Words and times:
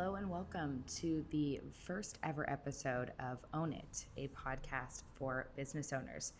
Hello 0.00 0.14
and 0.14 0.30
welcome 0.30 0.82
to 0.86 1.22
the 1.30 1.60
first 1.84 2.18
ever 2.22 2.48
episode 2.48 3.12
of 3.20 3.36
Own 3.52 3.74
It, 3.74 4.06
a 4.16 4.28
podcast 4.28 5.02
for 5.14 5.50
business 5.56 5.92
owners. 5.92 6.32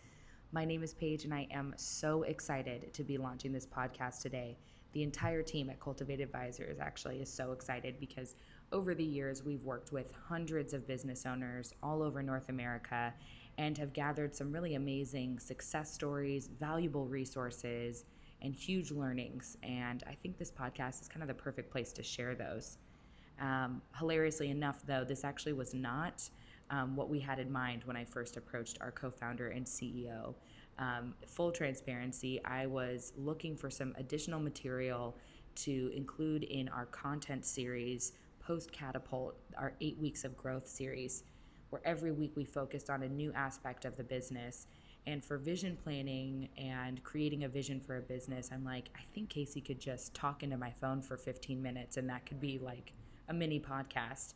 My 0.51 0.65
name 0.65 0.81
is 0.81 0.95
Paige, 0.95 1.25
and 1.25 1.33
I 1.33 1.47
am 1.51 1.75
so 1.77 2.23
excited 2.23 2.91
to 2.91 3.03
be 3.03 3.19
launching 3.19 3.51
this 3.51 3.67
podcast 3.67 4.23
today. 4.23 4.57
The 4.93 5.03
entire 5.03 5.43
team 5.43 5.69
at 5.69 5.79
Cultivate 5.79 6.21
Advisors 6.21 6.79
actually 6.79 7.21
is 7.21 7.31
so 7.31 7.51
excited 7.51 7.99
because 7.99 8.33
over 8.71 8.95
the 8.95 9.03
years 9.03 9.43
we've 9.43 9.63
worked 9.63 9.91
with 9.91 10.11
hundreds 10.27 10.73
of 10.73 10.87
business 10.87 11.27
owners 11.27 11.71
all 11.83 12.01
over 12.01 12.23
North 12.23 12.49
America 12.49 13.13
and 13.59 13.77
have 13.77 13.93
gathered 13.93 14.35
some 14.35 14.51
really 14.51 14.73
amazing 14.73 15.37
success 15.37 15.93
stories, 15.93 16.49
valuable 16.59 17.05
resources, 17.05 18.05
and 18.41 18.55
huge 18.55 18.89
learnings. 18.89 19.55
And 19.61 20.03
I 20.07 20.15
think 20.15 20.39
this 20.39 20.51
podcast 20.51 20.99
is 20.99 21.07
kind 21.07 21.21
of 21.21 21.27
the 21.27 21.35
perfect 21.35 21.71
place 21.71 21.93
to 21.93 22.01
share 22.01 22.33
those. 22.33 22.79
Um, 23.39 23.81
hilariously 23.97 24.49
enough, 24.49 24.85
though, 24.85 25.03
this 25.03 25.23
actually 25.23 25.53
was 25.53 25.73
not 25.73 26.29
um, 26.69 26.95
what 26.95 27.09
we 27.09 27.19
had 27.19 27.39
in 27.39 27.51
mind 27.51 27.83
when 27.85 27.97
I 27.97 28.05
first 28.05 28.37
approached 28.37 28.77
our 28.81 28.91
co 28.91 29.11
founder 29.11 29.49
and 29.49 29.65
CEO. 29.65 30.35
Um, 30.79 31.13
full 31.27 31.51
transparency, 31.51 32.43
I 32.45 32.65
was 32.65 33.13
looking 33.17 33.55
for 33.55 33.69
some 33.69 33.93
additional 33.97 34.39
material 34.39 35.15
to 35.55 35.91
include 35.95 36.43
in 36.43 36.69
our 36.69 36.85
content 36.87 37.45
series, 37.45 38.13
Post 38.39 38.71
Catapult, 38.71 39.35
our 39.57 39.73
eight 39.81 39.97
weeks 39.99 40.23
of 40.23 40.35
growth 40.37 40.67
series, 40.67 41.23
where 41.69 41.81
every 41.85 42.11
week 42.11 42.33
we 42.35 42.45
focused 42.45 42.89
on 42.89 43.03
a 43.03 43.07
new 43.07 43.31
aspect 43.33 43.85
of 43.85 43.95
the 43.97 44.03
business. 44.03 44.67
And 45.07 45.23
for 45.23 45.37
vision 45.37 45.77
planning 45.83 46.49
and 46.57 47.03
creating 47.03 47.43
a 47.43 47.49
vision 47.49 47.79
for 47.79 47.97
a 47.97 48.01
business, 48.01 48.49
I'm 48.51 48.63
like, 48.63 48.89
I 48.95 49.01
think 49.13 49.29
Casey 49.29 49.59
could 49.61 49.79
just 49.79 50.13
talk 50.13 50.43
into 50.43 50.57
my 50.57 50.71
phone 50.71 51.01
for 51.01 51.17
15 51.17 51.61
minutes 51.61 51.97
and 51.97 52.09
that 52.09 52.25
could 52.25 52.39
be 52.39 52.59
like 52.59 52.93
a 53.31 53.33
mini 53.33 53.61
podcast 53.61 54.33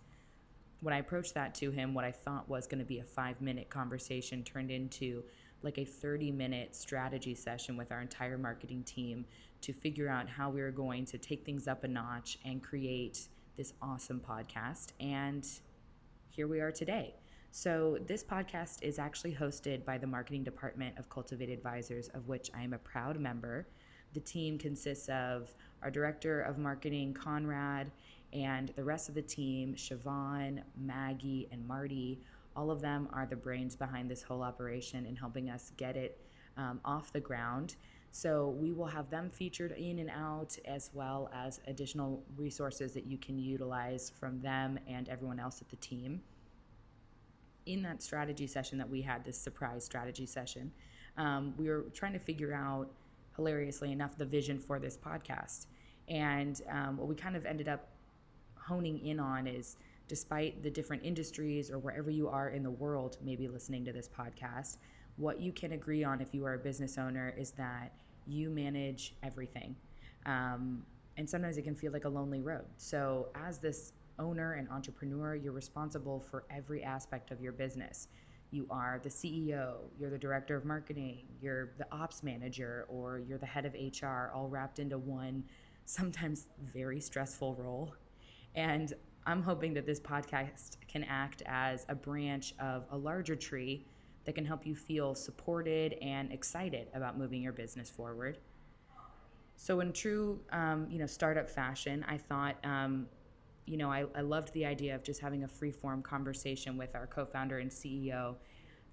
when 0.79 0.93
I 0.93 0.99
approached 0.99 1.33
that 1.33 1.53
to 1.55 1.71
him, 1.71 1.93
what 1.93 2.05
I 2.05 2.11
thought 2.11 2.47
was 2.47 2.65
going 2.65 2.79
to 2.79 2.85
be 2.85 2.99
a 2.99 3.03
five 3.03 3.41
minute 3.41 3.69
conversation 3.69 4.43
turned 4.43 4.71
into 4.71 5.23
like 5.63 5.77
a 5.77 5.83
30 5.83 6.31
minute 6.31 6.75
strategy 6.75 7.33
session 7.33 7.75
with 7.75 7.91
our 7.91 8.01
entire 8.01 8.37
marketing 8.37 8.83
team 8.83 9.25
to 9.61 9.73
figure 9.73 10.07
out 10.07 10.29
how 10.29 10.49
we 10.49 10.61
were 10.61 10.71
going 10.71 11.03
to 11.05 11.17
take 11.17 11.43
things 11.43 11.67
up 11.67 11.83
a 11.83 11.87
notch 11.87 12.37
and 12.45 12.63
create 12.63 13.27
this 13.57 13.73
awesome 13.81 14.21
podcast. 14.21 14.89
And 14.99 15.45
here 16.29 16.47
we 16.47 16.59
are 16.59 16.71
today. 16.71 17.15
So, 17.51 17.97
this 18.05 18.23
podcast 18.23 18.83
is 18.83 18.99
actually 18.99 19.33
hosted 19.33 19.85
by 19.85 19.97
the 19.97 20.07
marketing 20.07 20.43
department 20.43 20.97
of 20.99 21.09
Cultivate 21.09 21.49
Advisors, 21.49 22.09
of 22.09 22.27
which 22.27 22.51
I 22.55 22.63
am 22.63 22.73
a 22.73 22.77
proud 22.77 23.19
member. 23.19 23.65
The 24.13 24.19
team 24.19 24.57
consists 24.57 25.09
of 25.09 25.53
our 25.81 25.89
director 25.89 26.41
of 26.41 26.57
marketing, 26.57 27.13
Conrad, 27.13 27.91
and 28.35 28.73
the 28.75 28.83
rest 28.83 29.07
of 29.07 29.15
the 29.15 29.21
team, 29.21 29.75
Siobhan, 29.75 30.61
Maggie, 30.77 31.47
and 31.51 31.65
Marty, 31.65 32.19
all 32.55 32.69
of 32.69 32.81
them 32.81 33.07
are 33.13 33.25
the 33.25 33.35
brains 33.35 33.75
behind 33.75 34.11
this 34.11 34.21
whole 34.21 34.43
operation 34.43 35.05
and 35.05 35.17
helping 35.17 35.49
us 35.49 35.71
get 35.77 35.95
it 35.95 36.19
um, 36.57 36.81
off 36.83 37.13
the 37.13 37.19
ground. 37.19 37.75
So 38.11 38.49
we 38.59 38.71
will 38.71 38.87
have 38.87 39.09
them 39.09 39.29
featured 39.29 39.71
in 39.71 39.99
and 39.99 40.09
out, 40.09 40.57
as 40.65 40.89
well 40.93 41.29
as 41.33 41.59
additional 41.67 42.23
resources 42.37 42.93
that 42.93 43.05
you 43.05 43.17
can 43.17 43.39
utilize 43.39 44.09
from 44.09 44.39
them 44.41 44.79
and 44.87 45.07
everyone 45.09 45.39
else 45.39 45.61
at 45.61 45.69
the 45.69 45.75
team. 45.77 46.21
In 47.65 47.81
that 47.83 48.01
strategy 48.03 48.47
session 48.47 48.77
that 48.77 48.89
we 48.89 49.01
had, 49.01 49.25
this 49.25 49.37
surprise 49.37 49.83
strategy 49.83 50.25
session, 50.25 50.71
um, 51.17 51.53
we 51.57 51.67
were 51.67 51.85
trying 51.93 52.13
to 52.13 52.19
figure 52.19 52.53
out, 52.53 52.89
hilariously 53.35 53.91
enough, 53.91 54.17
the 54.17 54.25
vision 54.25 54.59
for 54.59 54.79
this 54.79 54.97
podcast. 54.97 55.67
And 56.07 56.61
um, 56.69 56.97
what 56.97 57.07
we 57.07 57.15
kind 57.15 57.35
of 57.35 57.45
ended 57.45 57.67
up 57.67 57.94
honing 58.67 59.05
in 59.05 59.19
on 59.19 59.47
is 59.47 59.77
despite 60.07 60.61
the 60.63 60.69
different 60.69 61.03
industries 61.03 61.71
or 61.71 61.79
wherever 61.79 62.09
you 62.09 62.27
are 62.27 62.49
in 62.49 62.63
the 62.63 62.69
world, 62.69 63.17
maybe 63.23 63.47
listening 63.47 63.85
to 63.85 63.91
this 63.91 64.09
podcast, 64.09 64.77
what 65.17 65.39
you 65.39 65.51
can 65.51 65.73
agree 65.73 66.03
on 66.03 66.21
if 66.21 66.33
you 66.33 66.45
are 66.45 66.55
a 66.55 66.59
business 66.59 66.97
owner 66.97 67.33
is 67.37 67.51
that 67.51 67.93
you 68.27 68.49
manage 68.49 69.15
everything. 69.23 69.75
Um, 70.25 70.83
and 71.17 71.29
sometimes 71.29 71.57
it 71.57 71.61
can 71.61 71.75
feel 71.75 71.91
like 71.91 72.05
a 72.05 72.09
lonely 72.09 72.41
road. 72.41 72.65
So, 72.77 73.27
as 73.35 73.59
this 73.59 73.93
owner 74.19 74.53
and 74.53 74.69
entrepreneur, 74.69 75.35
you're 75.35 75.53
responsible 75.53 76.19
for 76.19 76.43
every 76.49 76.83
aspect 76.83 77.31
of 77.31 77.41
your 77.41 77.51
business. 77.51 78.07
You 78.51 78.67
are 78.69 78.99
the 79.01 79.09
CEO, 79.09 79.75
you're 79.97 80.09
the 80.09 80.17
director 80.17 80.55
of 80.55 80.65
marketing, 80.65 81.27
you're 81.41 81.71
the 81.77 81.87
ops 81.91 82.23
manager, 82.23 82.85
or 82.89 83.19
you're 83.19 83.37
the 83.37 83.45
head 83.45 83.65
of 83.65 83.73
HR, 83.73 84.31
all 84.33 84.47
wrapped 84.49 84.79
into 84.79 84.97
one 84.97 85.43
sometimes 85.85 86.47
very 86.73 86.99
stressful 86.99 87.55
role. 87.55 87.93
And 88.55 88.93
I'm 89.25 89.41
hoping 89.41 89.73
that 89.73 89.85
this 89.85 89.99
podcast 89.99 90.77
can 90.87 91.03
act 91.03 91.43
as 91.45 91.85
a 91.89 91.95
branch 91.95 92.53
of 92.59 92.85
a 92.91 92.97
larger 92.97 93.35
tree 93.35 93.85
that 94.25 94.35
can 94.35 94.45
help 94.45 94.65
you 94.65 94.75
feel 94.75 95.13
supported 95.15 95.93
and 96.01 96.31
excited 96.31 96.87
about 96.93 97.17
moving 97.17 97.41
your 97.41 97.53
business 97.53 97.89
forward. 97.89 98.37
So, 99.57 99.79
in 99.79 99.93
true, 99.93 100.39
um, 100.51 100.87
you 100.89 100.99
know, 100.99 101.05
startup 101.05 101.49
fashion, 101.49 102.05
I 102.07 102.17
thought, 102.17 102.57
um, 102.63 103.07
you 103.65 103.77
know, 103.77 103.91
I, 103.91 104.05
I 104.15 104.21
loved 104.21 104.53
the 104.53 104.65
idea 104.65 104.95
of 104.95 105.03
just 105.03 105.21
having 105.21 105.43
a 105.43 105.47
free 105.47 105.71
form 105.71 106.01
conversation 106.01 106.77
with 106.77 106.93
our 106.95 107.07
co-founder 107.07 107.59
and 107.59 107.71
CEO, 107.71 108.35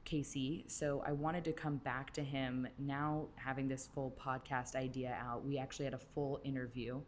Casey. 0.05 0.65
So 0.69 1.03
I 1.07 1.13
wanted 1.13 1.45
to 1.45 1.53
come 1.53 1.77
back 1.79 2.13
to 2.15 2.23
him 2.23 2.69
now, 2.79 3.27
having 3.37 3.69
this 3.69 3.89
full 3.93 4.17
podcast 4.19 4.77
idea 4.77 5.17
out. 5.21 5.45
We 5.45 5.59
actually 5.59 5.87
had 5.87 5.95
a 5.95 5.99
full 5.99 6.41
interview 6.45 7.01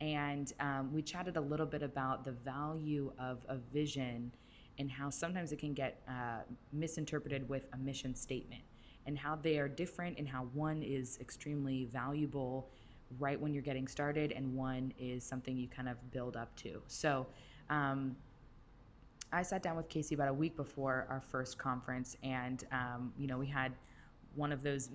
and 0.00 0.52
um, 0.60 0.92
we 0.92 1.02
chatted 1.02 1.36
a 1.36 1.40
little 1.40 1.66
bit 1.66 1.82
about 1.82 2.24
the 2.24 2.32
value 2.32 3.12
of 3.18 3.44
a 3.48 3.56
vision 3.56 4.30
and 4.78 4.90
how 4.90 5.08
sometimes 5.08 5.52
it 5.52 5.58
can 5.58 5.72
get 5.72 6.02
uh, 6.08 6.40
misinterpreted 6.72 7.48
with 7.48 7.66
a 7.72 7.78
mission 7.78 8.14
statement 8.14 8.62
and 9.06 9.16
how 9.16 9.36
they 9.36 9.58
are 9.58 9.68
different 9.68 10.18
and 10.18 10.28
how 10.28 10.48
one 10.52 10.82
is 10.82 11.18
extremely 11.20 11.86
valuable 11.86 12.68
right 13.18 13.40
when 13.40 13.54
you're 13.54 13.62
getting 13.62 13.86
started 13.86 14.32
and 14.32 14.54
one 14.54 14.92
is 14.98 15.24
something 15.24 15.56
you 15.56 15.68
kind 15.68 15.88
of 15.88 15.96
build 16.10 16.36
up 16.36 16.54
to. 16.56 16.82
So 16.88 17.26
um, 17.70 18.16
i 19.32 19.42
sat 19.42 19.62
down 19.62 19.76
with 19.76 19.88
casey 19.88 20.14
about 20.14 20.28
a 20.28 20.32
week 20.32 20.56
before 20.56 21.06
our 21.10 21.20
first 21.20 21.58
conference 21.58 22.16
and 22.22 22.64
um, 22.72 23.12
you 23.18 23.26
know 23.26 23.36
we 23.38 23.46
had 23.46 23.72
one 24.36 24.52
of 24.52 24.62
those 24.62 24.90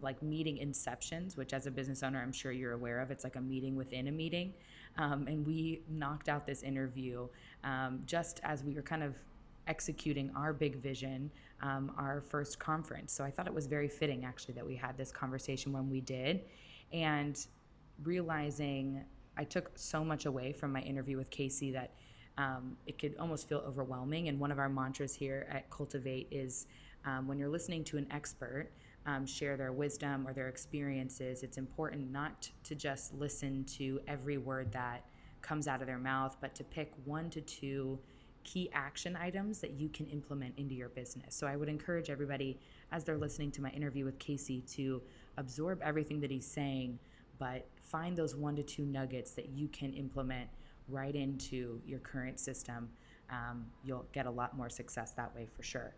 like 0.00 0.22
meeting 0.22 0.58
inceptions, 0.58 1.36
which 1.36 1.52
as 1.52 1.66
a 1.66 1.70
business 1.70 2.02
owner, 2.02 2.20
I'm 2.20 2.32
sure 2.32 2.52
you're 2.52 2.72
aware 2.72 3.00
of. 3.00 3.10
It's 3.10 3.24
like 3.24 3.36
a 3.36 3.40
meeting 3.40 3.76
within 3.76 4.08
a 4.08 4.12
meeting. 4.12 4.54
Um, 4.98 5.26
and 5.26 5.46
we 5.46 5.82
knocked 5.88 6.28
out 6.28 6.46
this 6.46 6.62
interview 6.62 7.28
um, 7.64 8.02
just 8.06 8.40
as 8.42 8.64
we 8.64 8.74
were 8.74 8.82
kind 8.82 9.02
of 9.02 9.14
executing 9.66 10.30
our 10.36 10.52
big 10.52 10.76
vision, 10.76 11.30
um, 11.60 11.92
our 11.98 12.20
first 12.20 12.58
conference. 12.58 13.12
So 13.12 13.24
I 13.24 13.30
thought 13.30 13.46
it 13.46 13.54
was 13.54 13.66
very 13.66 13.88
fitting 13.88 14.24
actually 14.24 14.54
that 14.54 14.66
we 14.66 14.76
had 14.76 14.96
this 14.96 15.10
conversation 15.10 15.72
when 15.72 15.90
we 15.90 16.00
did. 16.00 16.42
And 16.92 17.38
realizing 18.04 19.04
I 19.36 19.44
took 19.44 19.70
so 19.74 20.04
much 20.04 20.26
away 20.26 20.52
from 20.52 20.72
my 20.72 20.80
interview 20.80 21.16
with 21.16 21.30
Casey 21.30 21.70
that 21.72 21.92
um, 22.38 22.76
it 22.86 22.98
could 22.98 23.16
almost 23.18 23.48
feel 23.48 23.62
overwhelming. 23.66 24.28
And 24.28 24.38
one 24.38 24.50
of 24.50 24.58
our 24.58 24.68
mantras 24.68 25.14
here 25.14 25.46
at 25.50 25.68
Cultivate 25.70 26.28
is 26.30 26.66
um, 27.04 27.26
when 27.26 27.38
you're 27.38 27.48
listening 27.48 27.84
to 27.84 27.98
an 27.98 28.06
expert, 28.10 28.70
um, 29.06 29.24
share 29.24 29.56
their 29.56 29.72
wisdom 29.72 30.26
or 30.26 30.32
their 30.32 30.48
experiences, 30.48 31.42
it's 31.42 31.58
important 31.58 32.10
not 32.10 32.50
to 32.64 32.74
just 32.74 33.14
listen 33.14 33.64
to 33.64 34.00
every 34.06 34.36
word 34.36 34.72
that 34.72 35.04
comes 35.42 35.68
out 35.68 35.80
of 35.80 35.86
their 35.86 35.98
mouth, 35.98 36.36
but 36.40 36.54
to 36.56 36.64
pick 36.64 36.92
one 37.04 37.30
to 37.30 37.40
two 37.40 37.98
key 38.42 38.68
action 38.72 39.16
items 39.16 39.60
that 39.60 39.72
you 39.72 39.88
can 39.88 40.06
implement 40.06 40.54
into 40.56 40.74
your 40.74 40.88
business. 40.88 41.34
So 41.34 41.46
I 41.46 41.56
would 41.56 41.68
encourage 41.68 42.10
everybody 42.10 42.58
as 42.92 43.04
they're 43.04 43.16
listening 43.16 43.50
to 43.52 43.62
my 43.62 43.70
interview 43.70 44.04
with 44.04 44.18
Casey 44.18 44.60
to 44.72 45.02
absorb 45.36 45.80
everything 45.82 46.20
that 46.20 46.30
he's 46.30 46.46
saying, 46.46 46.98
but 47.38 47.66
find 47.82 48.16
those 48.16 48.34
one 48.34 48.56
to 48.56 48.62
two 48.62 48.84
nuggets 48.84 49.32
that 49.32 49.48
you 49.50 49.68
can 49.68 49.92
implement 49.94 50.48
right 50.88 51.14
into 51.14 51.80
your 51.86 51.98
current 52.00 52.38
system. 52.38 52.88
Um, 53.30 53.66
you'll 53.84 54.06
get 54.12 54.26
a 54.26 54.30
lot 54.30 54.56
more 54.56 54.68
success 54.68 55.12
that 55.12 55.34
way 55.34 55.48
for 55.56 55.62
sure. 55.62 55.94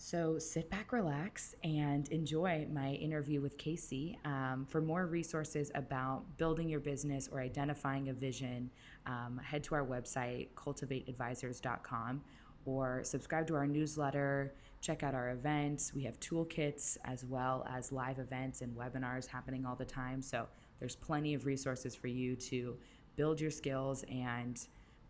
So 0.00 0.38
sit 0.38 0.70
back, 0.70 0.92
relax, 0.92 1.56
and 1.64 2.08
enjoy 2.10 2.68
my 2.72 2.92
interview 2.92 3.40
with 3.40 3.58
Casey. 3.58 4.16
Um, 4.24 4.64
for 4.70 4.80
more 4.80 5.06
resources 5.06 5.72
about 5.74 6.22
building 6.38 6.68
your 6.68 6.78
business 6.78 7.28
or 7.30 7.40
identifying 7.40 8.08
a 8.08 8.12
vision, 8.12 8.70
um, 9.06 9.40
head 9.42 9.64
to 9.64 9.74
our 9.74 9.84
website, 9.84 10.50
cultivateadvisors.com, 10.54 12.22
or 12.64 13.02
subscribe 13.02 13.48
to 13.48 13.56
our 13.56 13.66
newsletter. 13.66 14.54
Check 14.80 15.02
out 15.02 15.16
our 15.16 15.30
events. 15.30 15.92
We 15.92 16.04
have 16.04 16.18
toolkits 16.20 16.96
as 17.04 17.24
well 17.24 17.66
as 17.68 17.90
live 17.90 18.20
events 18.20 18.60
and 18.60 18.76
webinars 18.76 19.26
happening 19.26 19.66
all 19.66 19.74
the 19.74 19.84
time. 19.84 20.22
So 20.22 20.46
there's 20.78 20.94
plenty 20.94 21.34
of 21.34 21.44
resources 21.44 21.96
for 21.96 22.06
you 22.06 22.36
to 22.36 22.76
build 23.16 23.40
your 23.40 23.50
skills 23.50 24.04
and 24.08 24.60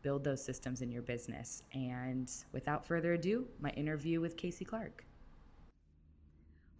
build 0.08 0.24
those 0.24 0.42
systems 0.42 0.80
in 0.80 0.90
your 0.90 1.02
business. 1.02 1.62
And 1.74 2.32
without 2.52 2.82
further 2.82 3.12
ado, 3.12 3.46
my 3.60 3.68
interview 3.72 4.22
with 4.22 4.38
Casey 4.38 4.64
Clark. 4.64 5.04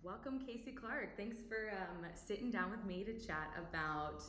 Welcome, 0.03 0.41
Casey 0.47 0.73
Clark. 0.73 1.15
Thanks 1.15 1.37
for 1.47 1.71
um, 1.73 2.07
sitting 2.15 2.51
down 2.51 2.71
with 2.71 2.83
me 2.87 3.05
to 3.05 3.13
chat 3.13 3.51
about 3.59 4.23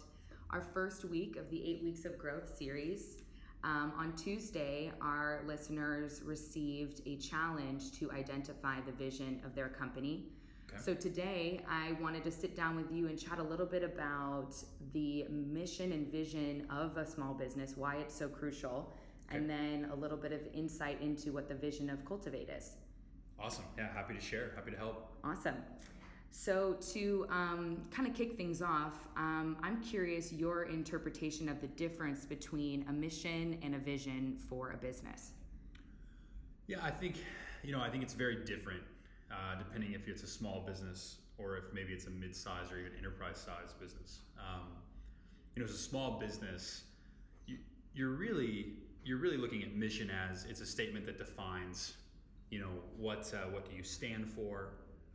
our 0.49 0.61
first 0.73 1.05
week 1.05 1.37
of 1.37 1.49
the 1.49 1.63
Eight 1.63 1.81
Weeks 1.81 2.03
of 2.03 2.17
Growth 2.17 2.57
series. 2.57 3.19
Um, 3.63 3.93
on 3.97 4.17
Tuesday, 4.17 4.91
our 4.99 5.43
listeners 5.47 6.21
received 6.25 7.01
a 7.05 7.15
challenge 7.15 7.93
to 7.99 8.11
identify 8.11 8.81
the 8.81 8.91
vision 8.91 9.39
of 9.45 9.55
their 9.55 9.69
company. 9.69 10.25
Okay. 10.73 10.81
So 10.83 10.93
today, 10.93 11.61
I 11.67 11.93
wanted 12.01 12.23
to 12.23 12.31
sit 12.31 12.55
down 12.55 12.75
with 12.75 12.91
you 12.91 13.07
and 13.07 13.17
chat 13.17 13.39
a 13.39 13.43
little 13.43 13.65
bit 13.65 13.83
about 13.83 14.55
the 14.93 15.25
mission 15.29 15.91
and 15.91 16.11
vision 16.11 16.67
of 16.69 16.97
a 16.97 17.05
small 17.05 17.33
business, 17.33 17.75
why 17.75 17.95
it's 17.97 18.13
so 18.13 18.27
crucial, 18.27 18.93
okay. 19.27 19.37
and 19.37 19.49
then 19.49 19.89
a 19.91 19.95
little 19.95 20.17
bit 20.17 20.31
of 20.31 20.41
insight 20.53 21.01
into 21.01 21.31
what 21.31 21.47
the 21.47 21.55
vision 21.55 21.89
of 21.89 22.05
Cultivate 22.05 22.49
is. 22.49 22.75
Awesome. 23.39 23.63
Yeah, 23.77 23.91
happy 23.93 24.13
to 24.13 24.21
share, 24.21 24.51
happy 24.55 24.71
to 24.71 24.77
help. 24.77 25.09
Awesome. 25.23 25.55
So, 26.31 26.77
to 26.93 27.25
um, 27.31 27.81
kind 27.89 28.07
of 28.07 28.13
kick 28.13 28.37
things 28.37 28.61
off, 28.61 29.07
um, 29.17 29.57
I'm 29.63 29.81
curious 29.81 30.31
your 30.31 30.63
interpretation 30.65 31.49
of 31.49 31.59
the 31.59 31.67
difference 31.67 32.25
between 32.25 32.85
a 32.87 32.93
mission 32.93 33.57
and 33.63 33.73
a 33.73 33.79
vision 33.79 34.37
for 34.47 34.71
a 34.71 34.77
business. 34.77 35.31
Yeah, 36.67 36.77
I 36.83 36.91
think, 36.91 37.15
you 37.63 37.71
know, 37.71 37.81
I 37.81 37.89
think 37.89 38.03
it's 38.03 38.13
very 38.13 38.45
different 38.45 38.81
uh, 39.31 39.57
depending 39.57 39.93
if 39.93 40.07
it's 40.07 40.23
a 40.23 40.27
small 40.27 40.63
business 40.65 41.17
or 41.37 41.57
if 41.57 41.65
maybe 41.73 41.93
it's 41.93 42.05
a 42.05 42.09
mid-sized 42.09 42.71
or 42.71 42.79
even 42.79 42.91
enterprise-sized 42.97 43.79
business. 43.79 44.19
Um, 44.37 44.67
you 45.55 45.61
know, 45.61 45.69
as 45.69 45.75
a 45.75 45.77
small 45.77 46.19
business, 46.19 46.83
you, 47.45 47.57
you're 47.93 48.11
really 48.11 48.73
you're 49.03 49.17
really 49.17 49.37
looking 49.37 49.63
at 49.63 49.73
mission 49.75 50.11
as 50.11 50.45
it's 50.45 50.61
a 50.61 50.65
statement 50.65 51.05
that 51.05 51.17
defines, 51.17 51.93
you 52.49 52.59
know, 52.59 52.71
what 52.97 53.33
uh, 53.33 53.49
what 53.49 53.69
do 53.69 53.75
you 53.75 53.83
stand 53.83 54.27
for, 54.27 54.69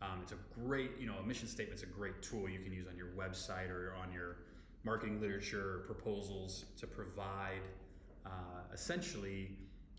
um, 0.04 0.20
it's 0.22 0.32
a 0.32 0.60
great, 0.60 0.92
you 0.98 1.06
know, 1.06 1.14
a 1.22 1.26
mission 1.26 1.48
statement 1.48 1.78
is 1.78 1.82
a 1.82 1.86
great 1.86 2.20
tool 2.22 2.48
you 2.48 2.58
can 2.60 2.72
use 2.72 2.86
on 2.88 2.96
your 2.96 3.08
website 3.08 3.70
or 3.70 3.94
on 4.00 4.12
your 4.12 4.36
marketing 4.84 5.20
literature 5.20 5.82
proposals 5.86 6.66
to 6.78 6.86
provide 6.86 7.62
uh, 8.26 8.30
essentially 8.72 9.56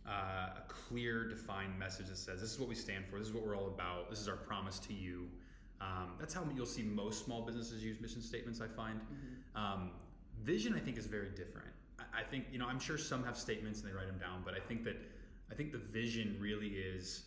uh, 0.08 0.58
a 0.58 0.64
clear, 0.68 1.28
defined 1.28 1.78
message 1.78 2.08
that 2.08 2.18
says 2.18 2.42
this 2.42 2.52
is 2.52 2.60
what 2.60 2.70
we 2.70 2.76
stand 2.76 3.06
for, 3.08 3.18
this 3.18 3.28
is 3.28 3.34
what 3.34 3.46
we're 3.46 3.58
all 3.58 3.68
about, 3.68 4.10
this 4.10 4.20
is 4.20 4.28
our 4.28 4.36
promise 4.36 4.80
to 4.80 4.94
you. 4.94 5.28
Um, 5.82 6.12
that's 6.20 6.34
how 6.34 6.44
you'll 6.56 6.66
see 6.66 6.84
most 6.84 7.26
small 7.26 7.42
businesses 7.42 7.84
use 7.84 8.00
mission 8.00 8.22
statements. 8.22 8.62
I 8.62 8.68
find 8.68 9.00
mm-hmm. 9.00 9.62
um, 9.62 9.92
vision. 10.42 10.74
I 10.74 10.80
think 10.80 10.98
is 10.98 11.06
very 11.06 11.30
different. 11.30 11.68
I, 12.00 12.22
I 12.22 12.24
think 12.24 12.46
you 12.52 12.60
know 12.60 12.68
I'm 12.68 12.80
sure 12.80 12.98
some 12.98 13.24
have 13.26 13.38
statements 13.38 13.82
and 13.82 13.90
they 13.90 13.94
write 13.94 14.08
them 14.08 14.20
down, 14.20 14.42
but 14.46 14.54
I 14.54 14.60
think 14.60 14.84
that 14.86 14.96
I 15.52 15.56
think 15.56 15.72
the 15.72 15.78
vision 15.78 16.38
really 16.40 16.70
is 16.70 17.24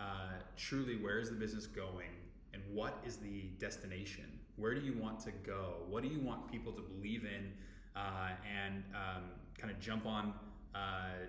uh, 0.00 0.40
truly 0.56 0.96
where 0.96 1.20
is 1.20 1.28
the 1.28 1.36
business 1.36 1.66
going 1.66 2.10
and 2.52 2.62
what 2.72 2.98
is 3.06 3.16
the 3.16 3.44
destination? 3.58 4.24
Where 4.56 4.74
do 4.74 4.80
you 4.80 4.94
want 5.00 5.20
to 5.20 5.30
go? 5.30 5.76
What 5.88 6.02
do 6.02 6.08
you 6.08 6.20
want 6.20 6.50
people 6.50 6.72
to 6.72 6.82
believe 6.82 7.24
in 7.24 7.52
uh, 7.96 8.30
and 8.44 8.84
um, 8.94 9.22
kind 9.56 9.70
of 9.70 9.80
jump 9.80 10.06
on? 10.06 10.34
Uh, 10.74 11.26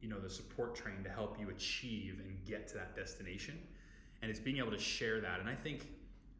you 0.00 0.08
know 0.08 0.20
the 0.20 0.30
support 0.30 0.74
train 0.74 1.02
to 1.04 1.10
help 1.10 1.38
you 1.40 1.50
achieve 1.50 2.20
and 2.24 2.36
get 2.44 2.68
to 2.68 2.74
that 2.74 2.94
destination. 2.94 3.58
And 4.22 4.30
it's 4.30 4.40
being 4.40 4.58
able 4.58 4.70
to 4.70 4.78
share 4.78 5.20
that. 5.20 5.40
And 5.40 5.48
i 5.48 5.54
think 5.54 5.88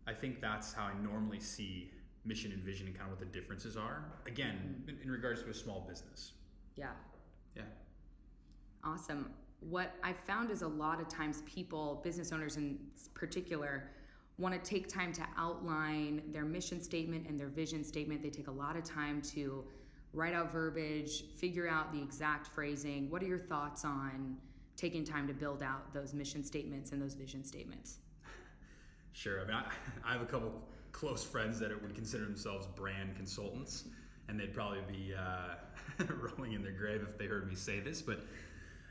i 0.07 0.13
think 0.13 0.41
that's 0.41 0.73
how 0.73 0.85
i 0.85 0.93
normally 1.03 1.41
see 1.41 1.91
mission 2.25 2.53
and 2.53 2.63
vision 2.63 2.87
and 2.87 2.97
kind 2.97 3.11
of 3.11 3.19
what 3.19 3.21
the 3.21 3.39
differences 3.39 3.77
are. 3.77 4.05
Again 4.27 4.77
mm-hmm. 4.83 4.91
in, 4.91 4.99
in 5.05 5.11
regards 5.11 5.43
to 5.43 5.51
a 5.51 5.55
small 5.55 5.85
business. 5.89 6.33
Yeah. 6.77 6.91
Yeah. 7.57 7.63
Awesome. 8.85 9.31
What 9.61 9.95
i 10.03 10.13
found 10.13 10.51
is 10.51 10.63
a 10.63 10.69
lot 10.69 11.01
of 11.01 11.09
times 11.09 11.43
people 11.47 12.01
business 12.05 12.33
owners 12.33 12.57
in 12.57 12.79
particular 13.15 13.91
want 14.39 14.55
to 14.55 14.71
take 14.71 14.89
time 14.89 15.13
to 15.13 15.23
outline 15.37 16.23
their 16.33 16.45
mission 16.45 16.81
statement 16.81 17.27
and 17.29 17.39
their 17.39 17.49
vision 17.49 17.83
statement. 17.83 18.23
They 18.23 18.31
take 18.31 18.47
a 18.49 18.53
lot 18.53 18.77
of 18.77 18.85
time 18.85 19.21
to 19.33 19.65
write 20.13 20.35
out 20.35 20.53
verbiage, 20.53 21.25
figure 21.37 21.69
out 21.69 21.93
the 21.93 22.01
exact 22.01 22.47
phrasing. 22.49 23.11
What 23.11 23.23
are 23.23 23.27
your 23.27 23.39
thoughts 23.39 23.85
on 23.85 24.37
taking 24.77 25.05
time 25.05 25.27
to 25.29 25.35
build 25.35 25.63
out 25.63 25.93
those 25.93 26.15
mission 26.15 26.45
statements 26.45 26.93
and 26.93 27.01
those 27.01 27.15
vision 27.15 27.45
statements? 27.45 27.99
Sure. 29.15 29.41
I 29.41 29.45
mean, 29.47 29.55
I, 29.55 29.65
I 30.09 30.13
have 30.13 30.23
a 30.23 30.27
couple 30.27 30.53
close 30.93 31.25
friends 31.25 31.59
that 31.59 31.71
would 31.83 31.95
consider 31.95 32.25
themselves 32.25 32.69
brand 32.69 33.17
consultants, 33.17 33.85
and 34.29 34.39
they'd 34.39 34.55
probably 34.55 34.79
be 34.87 35.13
uh, 35.13 36.05
rolling 36.37 36.53
in 36.53 36.63
their 36.63 36.73
grave 36.73 37.03
if 37.03 37.19
they 37.19 37.27
heard 37.27 37.49
me 37.49 37.57
say 37.57 37.81
this, 37.81 38.01
but 38.01 38.21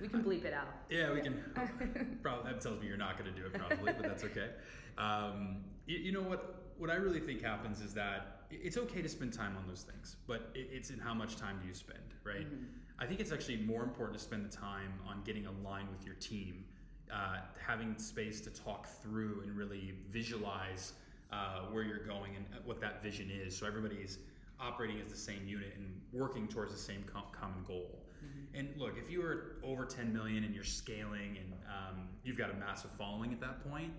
we 0.01 0.07
can 0.07 0.23
bleep 0.23 0.45
it 0.45 0.53
out. 0.53 0.67
Yeah, 0.89 1.11
we 1.13 1.21
can. 1.21 2.17
probably 2.21 2.51
that 2.51 2.61
tells 2.61 2.79
me 2.81 2.87
you're 2.87 2.97
not 2.97 3.17
going 3.17 3.33
to 3.33 3.39
do 3.39 3.47
it, 3.47 3.53
probably, 3.53 3.93
but 3.93 4.03
that's 4.03 4.23
okay. 4.25 4.49
Um, 4.97 5.63
you, 5.85 5.97
you, 5.97 6.11
know 6.11 6.21
what? 6.21 6.66
What 6.77 6.89
I 6.89 6.95
really 6.95 7.19
think 7.19 7.41
happens 7.41 7.81
is 7.81 7.94
that 7.95 8.41
it's 8.50 8.77
okay 8.77 9.01
to 9.01 9.09
spend 9.09 9.33
time 9.33 9.56
on 9.57 9.68
those 9.68 9.81
things, 9.81 10.15
but 10.27 10.50
it's 10.53 10.89
in 10.89 11.00
how 11.00 11.13
much 11.13 11.35
time 11.35 11.59
do 11.62 11.68
you 11.68 11.74
spend, 11.74 12.13
right? 12.24 12.45
Mm-hmm. 12.45 12.65
I 13.00 13.06
think 13.06 13.19
it's 13.19 13.31
actually 13.31 13.57
more 13.57 13.83
important 13.83 14.18
to 14.18 14.24
spend 14.24 14.45
the 14.45 14.56
time 14.56 14.94
on 15.07 15.21
getting 15.24 15.45
aligned 15.45 15.89
with 15.89 16.06
your 16.06 16.15
team, 16.15 16.65
uh, 17.13 17.38
having 17.65 17.97
space 17.97 18.41
to 18.41 18.50
talk 18.50 18.88
through 19.01 19.41
and 19.44 19.56
really 19.56 19.94
visualize 20.09 20.94
uh, 21.31 21.62
where 21.71 21.83
you're 21.83 22.06
going 22.06 22.35
and 22.35 22.45
what 22.65 22.79
that 22.81 23.03
vision 23.03 23.29
is, 23.29 23.57
so 23.57 23.68
everybody's 23.68 24.19
operating 24.59 25.00
as 25.00 25.09
the 25.09 25.18
same 25.18 25.47
unit 25.47 25.74
and 25.75 26.01
working 26.12 26.47
towards 26.47 26.71
the 26.71 26.79
same 26.79 27.03
com- 27.03 27.24
common 27.31 27.63
goal. 27.68 28.00
Mm-hmm. 28.24 28.59
And 28.59 28.69
look, 28.77 28.97
if 28.97 29.12
you 29.12 29.21
are 29.21 29.57
over 29.63 29.85
10 29.85 30.12
million 30.12 30.44
and 30.44 30.56
you're 30.56 30.63
scaling 30.63 31.38
and 31.38 31.53
um, 31.68 32.07
you've 32.24 32.38
got 32.38 32.50
a 32.50 32.56
massive 32.56 32.91
following 32.91 33.31
at 33.33 33.39
that 33.41 33.69
point, 33.69 33.91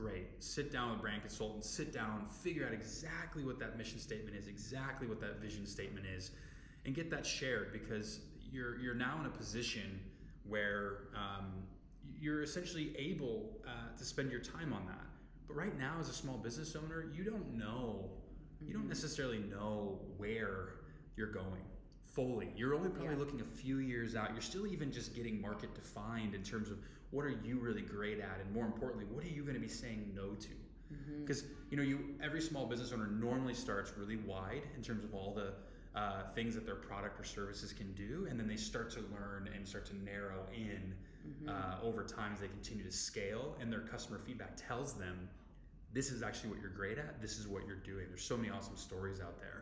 great. 0.00 0.42
Sit 0.42 0.72
down 0.72 0.92
with 0.92 1.00
brand 1.00 1.22
consultants, 1.22 1.68
sit 1.68 1.92
down, 1.92 2.26
figure 2.42 2.66
out 2.66 2.72
exactly 2.72 3.44
what 3.44 3.58
that 3.58 3.76
mission 3.76 3.98
statement 3.98 4.36
is, 4.36 4.46
exactly 4.46 5.06
what 5.06 5.20
that 5.20 5.40
vision 5.40 5.66
statement 5.66 6.06
is, 6.06 6.30
and 6.84 6.94
get 6.94 7.10
that 7.10 7.26
shared 7.26 7.72
because 7.72 8.20
you're 8.50 8.78
you're 8.80 8.94
now 8.94 9.18
in 9.20 9.26
a 9.26 9.30
position 9.30 10.00
where 10.48 11.08
um, 11.14 11.64
you're 12.18 12.42
essentially 12.42 12.94
able 12.98 13.58
uh, 13.66 13.96
to 13.96 14.04
spend 14.04 14.30
your 14.30 14.40
time 14.40 14.72
on 14.72 14.86
that. 14.86 15.06
But 15.46 15.56
right 15.56 15.78
now, 15.78 15.94
as 16.00 16.08
a 16.08 16.12
small 16.12 16.38
business 16.38 16.74
owner, 16.76 17.10
you 17.14 17.24
don't 17.24 17.56
know, 17.56 18.10
you 18.60 18.72
don't 18.72 18.82
mm-hmm. 18.82 18.88
necessarily 18.88 19.38
know 19.38 20.00
where 20.16 20.70
you're 21.16 21.32
going 21.32 21.62
fully. 22.12 22.52
You're 22.56 22.74
only 22.74 22.90
probably 22.90 23.14
yeah. 23.14 23.20
looking 23.20 23.40
a 23.40 23.44
few 23.44 23.78
years 23.78 24.16
out. 24.16 24.32
You're 24.32 24.42
still 24.42 24.66
even 24.66 24.92
just 24.92 25.14
getting 25.14 25.40
market 25.40 25.74
defined 25.74 26.34
in 26.34 26.42
terms 26.42 26.70
of 26.70 26.78
what 27.10 27.24
are 27.24 27.34
you 27.44 27.58
really 27.58 27.82
great 27.82 28.20
at, 28.20 28.38
and 28.40 28.52
more 28.54 28.66
importantly, 28.66 29.06
what 29.10 29.24
are 29.24 29.28
you 29.28 29.42
going 29.42 29.54
to 29.54 29.60
be 29.60 29.68
saying 29.68 30.12
no 30.14 30.34
to? 30.34 30.48
Because 31.20 31.42
mm-hmm. 31.42 31.54
you 31.70 31.76
know, 31.76 31.82
you 31.82 32.14
every 32.22 32.40
small 32.40 32.66
business 32.66 32.92
owner 32.92 33.06
normally 33.06 33.54
starts 33.54 33.92
really 33.96 34.16
wide 34.16 34.62
in 34.76 34.82
terms 34.82 35.04
of 35.04 35.14
all 35.14 35.32
the 35.34 35.52
uh, 35.98 36.22
things 36.34 36.54
that 36.54 36.66
their 36.66 36.76
product 36.76 37.20
or 37.20 37.24
services 37.24 37.72
can 37.72 37.92
do, 37.94 38.26
and 38.28 38.38
then 38.38 38.46
they 38.46 38.56
start 38.56 38.90
to 38.90 39.00
learn 39.12 39.48
and 39.54 39.66
start 39.66 39.86
to 39.86 39.96
narrow 40.04 40.42
in 40.54 40.94
mm-hmm. 41.26 41.48
uh, 41.48 41.86
over 41.86 42.04
time 42.04 42.32
as 42.32 42.40
they 42.40 42.48
continue 42.48 42.84
to 42.84 42.92
scale, 42.92 43.56
and 43.60 43.72
their 43.72 43.80
customer 43.80 44.18
feedback 44.18 44.56
tells 44.56 44.94
them 44.94 45.28
this 45.92 46.10
is 46.10 46.22
actually 46.22 46.50
what 46.50 46.60
you're 46.60 46.70
great 46.70 46.98
at. 46.98 47.20
This 47.20 47.38
is 47.38 47.48
what 47.48 47.66
you're 47.66 47.76
doing. 47.76 48.06
There's 48.08 48.22
so 48.22 48.36
many 48.36 48.50
awesome 48.50 48.76
stories 48.76 49.20
out 49.20 49.40
there 49.40 49.59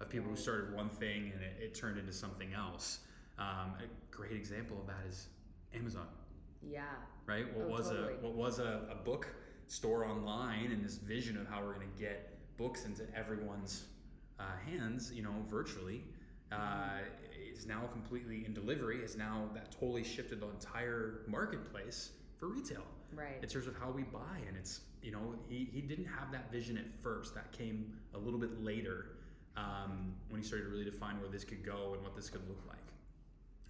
of 0.00 0.08
people 0.08 0.30
who 0.30 0.36
started 0.36 0.74
one 0.74 0.88
thing 0.88 1.32
and 1.34 1.42
it, 1.42 1.56
it 1.60 1.74
turned 1.74 1.98
into 1.98 2.12
something 2.12 2.52
else. 2.54 3.00
Um, 3.38 3.74
a 3.78 4.14
great 4.14 4.32
example 4.32 4.78
of 4.80 4.86
that 4.86 5.06
is 5.08 5.28
Amazon. 5.74 6.06
Yeah. 6.62 6.82
Right. 7.26 7.46
What 7.56 7.66
oh, 7.66 7.70
was 7.70 7.88
totally. 7.88 8.14
a 8.14 8.16
what 8.16 8.34
was 8.34 8.58
a, 8.58 8.82
a 8.90 8.94
book 8.94 9.28
store 9.66 10.04
online 10.04 10.72
and 10.72 10.84
this 10.84 10.96
vision 10.96 11.36
of 11.36 11.48
how 11.48 11.62
we're 11.62 11.74
going 11.74 11.88
to 11.88 12.00
get 12.00 12.36
books 12.56 12.84
into 12.84 13.04
everyone's 13.16 13.84
uh, 14.38 14.44
hands, 14.66 15.12
you 15.14 15.22
know, 15.22 15.34
virtually, 15.48 16.02
uh, 16.50 16.98
is 17.52 17.66
now 17.66 17.82
completely 17.92 18.44
in 18.44 18.52
delivery. 18.52 18.98
Is 18.98 19.16
now 19.16 19.48
that 19.54 19.70
totally 19.70 20.04
shifted 20.04 20.40
the 20.40 20.48
entire 20.48 21.20
marketplace 21.26 22.10
for 22.38 22.48
retail. 22.48 22.82
Right. 23.14 23.42
In 23.42 23.48
terms 23.48 23.66
of 23.66 23.76
how 23.76 23.90
we 23.90 24.02
buy, 24.02 24.38
and 24.46 24.56
it's 24.56 24.80
you 25.02 25.12
know 25.12 25.34
he, 25.48 25.68
he 25.72 25.80
didn't 25.80 26.06
have 26.06 26.32
that 26.32 26.50
vision 26.50 26.76
at 26.76 26.90
first. 27.02 27.34
That 27.34 27.52
came 27.52 27.92
a 28.14 28.18
little 28.18 28.40
bit 28.40 28.62
later 28.62 29.12
um, 29.56 30.14
when 30.28 30.40
he 30.40 30.46
started 30.46 30.64
to 30.64 30.70
really 30.70 30.84
define 30.84 31.20
where 31.20 31.28
this 31.28 31.44
could 31.44 31.64
go 31.64 31.94
and 31.94 32.02
what 32.02 32.14
this 32.14 32.28
could 32.28 32.46
look 32.48 32.62
like. 32.68 32.78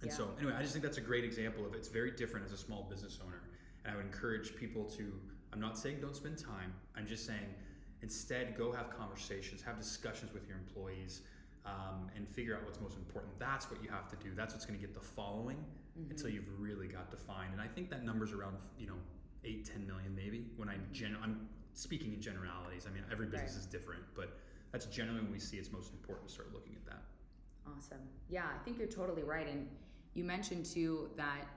And 0.01 0.09
yeah. 0.09 0.17
so, 0.17 0.29
anyway, 0.39 0.53
I 0.57 0.61
just 0.61 0.73
think 0.73 0.83
that's 0.83 0.97
a 0.97 1.01
great 1.01 1.23
example 1.23 1.65
of 1.65 1.73
it's 1.75 1.87
very 1.87 2.11
different 2.11 2.45
as 2.45 2.51
a 2.51 2.57
small 2.57 2.87
business 2.89 3.19
owner. 3.23 3.41
And 3.85 3.93
I 3.93 3.97
would 3.97 4.05
encourage 4.05 4.55
people 4.55 4.85
to, 4.97 5.13
I'm 5.53 5.59
not 5.59 5.77
saying 5.77 5.99
don't 6.01 6.15
spend 6.15 6.37
time, 6.37 6.73
I'm 6.95 7.05
just 7.05 7.25
saying 7.25 7.53
instead 8.01 8.57
go 8.57 8.71
have 8.71 8.89
conversations, 8.89 9.61
have 9.61 9.77
discussions 9.77 10.33
with 10.33 10.47
your 10.47 10.57
employees, 10.57 11.21
um, 11.65 12.09
and 12.15 12.27
figure 12.27 12.55
out 12.55 12.63
what's 12.63 12.79
most 12.81 12.97
important. 12.97 13.37
That's 13.39 13.69
what 13.69 13.83
you 13.83 13.89
have 13.89 14.07
to 14.09 14.15
do. 14.15 14.33
That's 14.35 14.53
what's 14.53 14.65
going 14.65 14.79
to 14.79 14.85
get 14.85 14.95
the 14.95 15.05
following 15.05 15.57
mm-hmm. 15.57 16.09
until 16.09 16.29
you've 16.29 16.49
really 16.59 16.87
got 16.87 17.11
defined. 17.11 17.53
And 17.53 17.61
I 17.61 17.67
think 17.67 17.89
that 17.91 18.03
number's 18.03 18.31
around, 18.31 18.57
you 18.79 18.87
know, 18.87 18.97
eight, 19.43 19.65
10 19.65 19.85
million 19.85 20.15
maybe 20.15 20.45
when 20.57 20.69
I'm, 20.69 20.83
gen- 20.91 21.17
I'm 21.21 21.47
speaking 21.73 22.13
in 22.13 22.21
generalities. 22.21 22.85
I 22.89 22.93
mean, 22.93 23.03
every 23.11 23.27
business 23.27 23.51
right. 23.51 23.59
is 23.59 23.65
different, 23.65 24.01
but 24.15 24.39
that's 24.71 24.85
generally 24.85 25.21
when 25.21 25.31
we 25.31 25.39
see 25.39 25.57
it's 25.57 25.71
most 25.71 25.91
important 25.91 26.27
to 26.27 26.33
start 26.33 26.53
looking 26.53 26.75
at 26.75 26.85
that. 26.85 27.03
Awesome. 27.67 27.99
Yeah, 28.29 28.45
I 28.45 28.63
think 28.63 28.77
you're 28.77 28.87
totally 28.87 29.23
right. 29.23 29.47
And 29.47 29.67
you 30.13 30.23
mentioned 30.23 30.65
too 30.65 31.09
that 31.17 31.47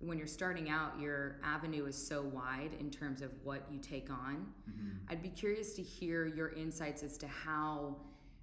when 0.00 0.16
you're 0.16 0.26
starting 0.26 0.70
out, 0.70 0.98
your 1.00 1.40
avenue 1.42 1.86
is 1.86 1.96
so 1.96 2.22
wide 2.22 2.70
in 2.78 2.90
terms 2.90 3.20
of 3.20 3.30
what 3.42 3.62
you 3.70 3.78
take 3.78 4.10
on. 4.10 4.46
Mm-hmm. 4.70 5.10
I'd 5.10 5.22
be 5.22 5.28
curious 5.28 5.74
to 5.74 5.82
hear 5.82 6.26
your 6.26 6.50
insights 6.50 7.02
as 7.02 7.18
to 7.18 7.26
how, 7.26 7.96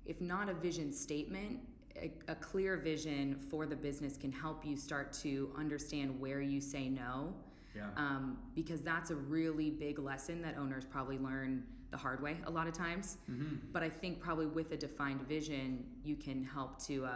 if 0.05 0.19
not 0.19 0.49
a 0.49 0.53
vision 0.53 0.91
statement, 0.91 1.59
a, 1.95 2.11
a 2.27 2.35
clear 2.35 2.75
vision 2.75 3.37
for 3.49 3.65
the 3.65 3.75
business 3.75 4.17
can 4.17 4.31
help 4.31 4.65
you 4.65 4.75
start 4.75 5.13
to 5.13 5.49
understand 5.57 6.19
where 6.19 6.41
you 6.41 6.59
say 6.59 6.89
no. 6.89 7.33
Yeah. 7.73 7.87
Um, 7.97 8.37
because 8.53 8.81
that's 8.81 9.11
a 9.11 9.15
really 9.15 9.69
big 9.69 9.99
lesson 9.99 10.41
that 10.41 10.57
owners 10.57 10.85
probably 10.85 11.17
learn 11.17 11.63
the 11.91 11.97
hard 11.97 12.21
way 12.21 12.37
a 12.45 12.51
lot 12.51 12.67
of 12.67 12.73
times. 12.73 13.17
Mm-hmm. 13.29 13.55
But 13.71 13.83
I 13.83 13.89
think 13.89 14.19
probably 14.19 14.47
with 14.47 14.71
a 14.71 14.77
defined 14.77 15.21
vision, 15.27 15.85
you 16.03 16.15
can 16.15 16.43
help 16.43 16.81
to 16.85 17.05
uh, 17.05 17.09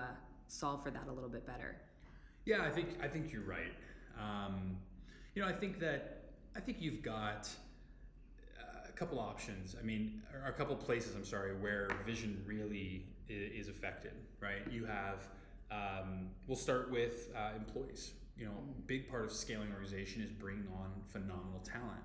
solve 0.47 0.83
for 0.83 0.91
that 0.91 1.07
a 1.07 1.11
little 1.11 1.29
bit 1.29 1.45
better. 1.45 1.75
Yeah, 2.45 2.63
I 2.63 2.69
think 2.69 2.89
I 3.01 3.07
think 3.07 3.31
you're 3.31 3.43
right. 3.43 3.73
Um, 4.19 4.77
you 5.35 5.41
know, 5.41 5.47
I 5.47 5.53
think 5.53 5.79
that 5.79 6.23
I 6.55 6.59
think 6.59 6.77
you've 6.81 7.01
got 7.01 7.49
uh, 8.59 8.88
a 8.88 8.91
couple 8.91 9.19
options. 9.19 9.75
I 9.79 9.83
mean, 9.83 10.21
or 10.33 10.49
a 10.49 10.53
couple 10.53 10.75
places. 10.75 11.15
I'm 11.15 11.25
sorry, 11.25 11.55
where 11.55 11.89
vision 12.05 12.41
really 12.45 13.05
is, 13.27 13.67
is 13.67 13.69
affected. 13.69 14.13
Right? 14.41 14.61
You 14.71 14.85
have. 14.85 15.27
Um, 15.71 16.29
we'll 16.47 16.57
start 16.57 16.89
with 16.89 17.29
uh, 17.35 17.55
employees. 17.55 18.13
You 18.35 18.45
know, 18.45 18.53
big 18.88 19.09
part 19.09 19.25
of 19.25 19.31
scaling 19.31 19.71
organization 19.71 20.23
is 20.23 20.31
bringing 20.31 20.67
on 20.73 20.89
phenomenal 21.09 21.59
talent. 21.63 22.01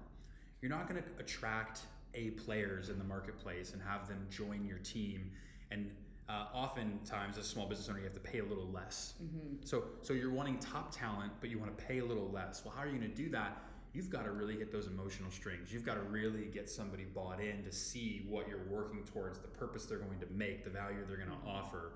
You're 0.61 0.71
not 0.71 0.89
going 0.89 1.03
to 1.03 1.09
attract 1.19 1.81
A 2.15 2.31
players 2.31 2.89
in 2.89 2.99
the 2.99 3.05
marketplace 3.05 3.73
and 3.73 3.83
have 3.83 4.09
them 4.09 4.27
join 4.31 4.65
your 4.67 4.79
team. 4.79 5.31
And 5.71 5.91
uh, 6.29 6.47
oftentimes 6.55 7.37
as 7.37 7.45
a 7.45 7.49
small 7.49 7.67
business 7.67 7.89
owner 7.89 7.99
you 7.99 8.05
have 8.05 8.15
to 8.15 8.21
pay 8.21 8.39
a 8.39 8.45
little 8.45 8.71
less. 8.73 9.15
Mm-hmm. 9.23 9.57
so 9.65 9.85
so 10.03 10.15
you're 10.15 10.31
wanting 10.31 10.59
top 10.59 10.95
talent 10.95 11.33
but 11.41 11.51
you 11.51 11.59
want 11.59 11.77
to 11.77 11.85
pay 11.85 11.99
a 11.99 12.05
little 12.05 12.31
less. 12.31 12.63
Well 12.65 12.73
how 12.75 12.83
are 12.83 12.87
you 12.87 12.97
going 12.99 13.11
to 13.11 13.17
do 13.17 13.29
that? 13.31 13.59
You've 13.93 14.11
got 14.11 14.25
to 14.25 14.33
really 14.33 14.57
hit 14.57 14.73
those 14.73 14.89
emotional 14.89 15.31
strings. 15.31 15.73
You've 15.73 15.85
got 15.85 15.95
to 15.95 16.03
really 16.03 16.47
get 16.47 16.69
somebody 16.69 17.05
bought 17.05 17.41
in 17.41 17.63
to 17.63 17.71
see 17.71 18.27
what 18.29 18.49
you're 18.49 18.67
working 18.69 19.05
towards 19.05 19.39
the 19.39 19.49
purpose 19.49 19.85
they're 19.85 19.99
going 19.99 20.19
to 20.19 20.27
make 20.33 20.65
the 20.65 20.71
value 20.71 20.97
they're 21.07 21.17
going 21.17 21.29
to 21.29 21.49
offer. 21.49 21.93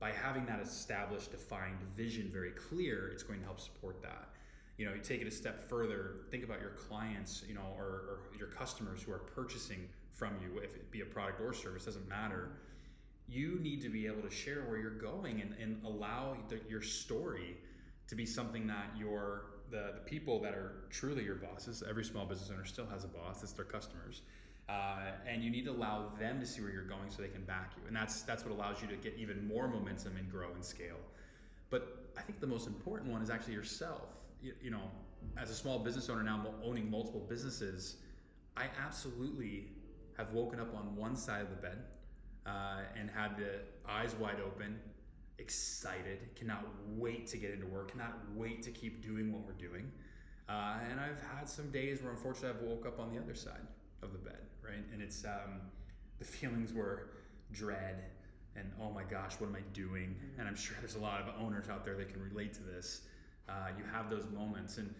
By 0.00 0.10
having 0.10 0.44
that 0.46 0.60
established 0.60 1.30
defined 1.30 1.80
vision 1.96 2.30
very 2.32 2.50
clear 2.52 3.08
it's 3.12 3.22
going 3.22 3.40
to 3.40 3.44
help 3.44 3.60
support 3.60 4.02
that 4.02 4.30
you 4.76 4.84
know 4.84 4.92
you 4.92 5.00
take 5.00 5.20
it 5.20 5.26
a 5.26 5.30
step 5.30 5.68
further 5.68 6.16
think 6.30 6.44
about 6.44 6.60
your 6.60 6.70
clients 6.70 7.42
you 7.48 7.54
know 7.54 7.74
or, 7.78 7.84
or 7.84 8.18
your 8.38 8.48
customers 8.48 9.02
who 9.02 9.12
are 9.12 9.18
purchasing 9.18 9.88
from 10.12 10.34
you 10.40 10.58
if 10.58 10.74
it 10.74 10.90
be 10.90 11.02
a 11.02 11.04
product 11.04 11.40
or 11.40 11.52
service 11.52 11.84
doesn't 11.84 12.08
matter. 12.08 12.48
You 13.28 13.58
need 13.60 13.82
to 13.82 13.88
be 13.88 14.06
able 14.06 14.22
to 14.22 14.30
share 14.30 14.62
where 14.62 14.78
you're 14.78 14.90
going 14.90 15.42
and, 15.42 15.54
and 15.60 15.84
allow 15.84 16.36
the, 16.48 16.60
your 16.68 16.80
story 16.80 17.56
to 18.08 18.14
be 18.14 18.24
something 18.24 18.66
that 18.66 18.86
your 18.96 19.42
the, 19.70 19.92
the 19.94 20.00
people 20.06 20.40
that 20.40 20.54
are 20.54 20.84
truly 20.90 21.24
your 21.24 21.34
bosses 21.34 21.82
every 21.88 22.04
small 22.04 22.24
business 22.24 22.50
owner 22.50 22.64
still 22.64 22.86
has 22.86 23.04
a 23.04 23.08
boss 23.08 23.42
it's 23.42 23.52
their 23.52 23.64
customers 23.64 24.22
uh, 24.68 25.10
and 25.28 25.42
you 25.42 25.50
need 25.50 25.64
to 25.64 25.72
allow 25.72 26.08
them 26.18 26.38
to 26.40 26.46
see 26.46 26.60
where 26.60 26.70
you're 26.70 26.82
going 26.82 27.08
so 27.08 27.22
they 27.22 27.28
can 27.28 27.44
back 27.44 27.72
you. 27.76 27.82
And 27.86 27.94
that's 27.94 28.22
that's 28.22 28.44
what 28.44 28.52
allows 28.52 28.82
you 28.82 28.88
to 28.88 28.96
get 28.96 29.14
even 29.16 29.46
more 29.46 29.68
momentum 29.68 30.16
and 30.16 30.28
grow 30.28 30.48
and 30.54 30.64
scale. 30.64 30.98
But 31.70 32.12
i 32.18 32.22
think 32.22 32.40
the 32.40 32.46
most 32.46 32.66
important 32.66 33.10
one 33.12 33.22
is 33.22 33.28
actually 33.28 33.54
yourself 33.54 34.25
you, 34.42 34.70
know 34.70 34.90
as 35.36 35.50
a 35.50 35.54
small 35.54 35.78
business 35.78 36.08
owner 36.08 36.22
now 36.22 36.44
owning 36.64 36.90
multiple 36.90 37.24
businesses 37.28 37.96
i 38.56 38.64
absolutely 38.84 39.68
have 40.16 40.32
woken 40.32 40.60
up 40.60 40.74
on 40.74 40.94
one 40.96 41.16
side 41.16 41.42
of 41.42 41.50
the 41.50 41.56
bed 41.56 41.78
uh, 42.46 42.80
and 42.98 43.10
had 43.10 43.36
the 43.36 43.60
eyes 43.88 44.14
wide 44.14 44.40
open, 44.44 44.78
excited, 45.38 46.34
cannot 46.34 46.64
wait 46.96 47.26
to 47.26 47.36
get 47.36 47.50
into 47.50 47.66
work, 47.66 47.90
cannot 47.90 48.14
wait 48.34 48.62
to 48.62 48.70
keep 48.70 49.02
doing 49.02 49.32
what 49.32 49.42
we're 49.44 49.68
doing. 49.68 49.90
Uh, 50.48 50.78
and 50.90 51.00
I've 51.00 51.20
had 51.36 51.48
some 51.48 51.70
days 51.70 52.02
where 52.02 52.12
unfortunately 52.12 52.50
I've 52.50 52.68
woke 52.68 52.86
up 52.86 53.00
on 53.00 53.12
the 53.12 53.20
other 53.20 53.34
side 53.34 53.66
of 54.02 54.12
the 54.12 54.18
bed, 54.18 54.38
right? 54.62 54.84
And 54.92 55.02
it's 55.02 55.24
um, 55.24 55.60
the 56.18 56.24
feelings 56.24 56.72
were 56.72 57.10
dread 57.52 58.04
and 58.54 58.70
oh 58.80 58.90
my 58.90 59.02
gosh, 59.02 59.34
what 59.38 59.48
am 59.48 59.56
I 59.56 59.60
doing? 59.74 60.16
And 60.38 60.48
I'm 60.48 60.56
sure 60.56 60.76
there's 60.80 60.94
a 60.94 61.00
lot 61.00 61.20
of 61.20 61.28
owners 61.38 61.68
out 61.68 61.84
there 61.84 61.94
that 61.96 62.08
can 62.08 62.22
relate 62.22 62.54
to 62.54 62.62
this. 62.62 63.02
Uh, 63.48 63.68
you 63.78 63.84
have 63.92 64.10
those 64.10 64.26
moments. 64.32 64.78
And 64.78 64.94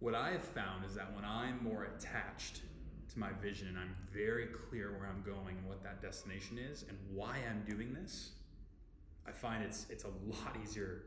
what 0.00 0.14
I 0.14 0.30
have 0.30 0.42
found 0.42 0.84
is 0.84 0.94
that 0.94 1.14
when 1.14 1.24
I'm 1.24 1.62
more 1.62 1.84
attached 1.96 2.60
to 3.12 3.18
my 3.18 3.32
vision 3.42 3.68
and 3.68 3.78
I'm 3.78 3.96
very 4.12 4.46
clear 4.46 4.92
where 4.98 5.08
I'm 5.08 5.22
going 5.22 5.56
and 5.56 5.66
what 5.66 5.82
that 5.82 6.02
destination 6.02 6.58
is 6.58 6.84
and 6.88 6.98
why 7.12 7.38
I'm 7.48 7.64
doing 7.66 7.94
this, 7.94 8.32
I 9.26 9.32
find 9.32 9.62
it's 9.62 9.86
it's 9.90 10.04
a 10.04 10.12
lot 10.28 10.56
easier 10.62 11.02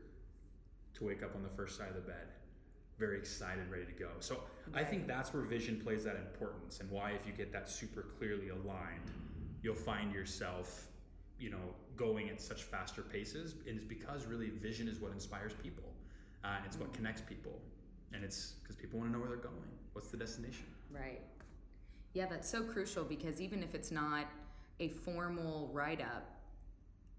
to 0.94 1.04
wake 1.04 1.22
up 1.22 1.34
on 1.34 1.42
the 1.42 1.48
first 1.48 1.78
side 1.78 1.88
of 1.88 1.94
the 1.94 2.00
bed, 2.00 2.28
very 2.98 3.16
excited, 3.16 3.70
ready 3.70 3.86
to 3.86 3.92
go. 3.92 4.08
So 4.20 4.40
I 4.74 4.84
think 4.84 5.06
that's 5.06 5.32
where 5.32 5.42
vision 5.42 5.80
plays 5.80 6.04
that 6.04 6.16
importance 6.16 6.80
and 6.80 6.90
why 6.90 7.12
if 7.12 7.26
you 7.26 7.32
get 7.32 7.52
that 7.52 7.68
super 7.68 8.02
clearly 8.18 8.48
aligned, 8.48 9.10
you'll 9.62 9.74
find 9.74 10.12
yourself, 10.12 10.86
you 11.38 11.50
know, 11.50 11.74
going 11.96 12.28
at 12.28 12.40
such 12.40 12.64
faster 12.64 13.02
paces. 13.02 13.54
And 13.66 13.76
it's 13.76 13.84
because 13.84 14.26
really 14.26 14.50
vision 14.50 14.88
is 14.88 14.98
what 15.00 15.12
inspires 15.12 15.52
people. 15.62 15.89
Uh, 16.44 16.56
it's 16.64 16.78
what 16.78 16.92
connects 16.92 17.22
people. 17.22 17.60
And 18.12 18.24
it's 18.24 18.54
because 18.62 18.76
people 18.76 18.98
want 18.98 19.10
to 19.10 19.16
know 19.16 19.20
where 19.20 19.28
they're 19.28 19.38
going. 19.38 19.70
What's 19.92 20.08
the 20.08 20.16
destination? 20.16 20.66
Right. 20.90 21.20
Yeah, 22.12 22.26
that's 22.26 22.48
so 22.48 22.62
crucial 22.62 23.04
because 23.04 23.40
even 23.40 23.62
if 23.62 23.74
it's 23.74 23.90
not 23.90 24.26
a 24.80 24.88
formal 24.88 25.70
write 25.72 26.00
up, 26.00 26.26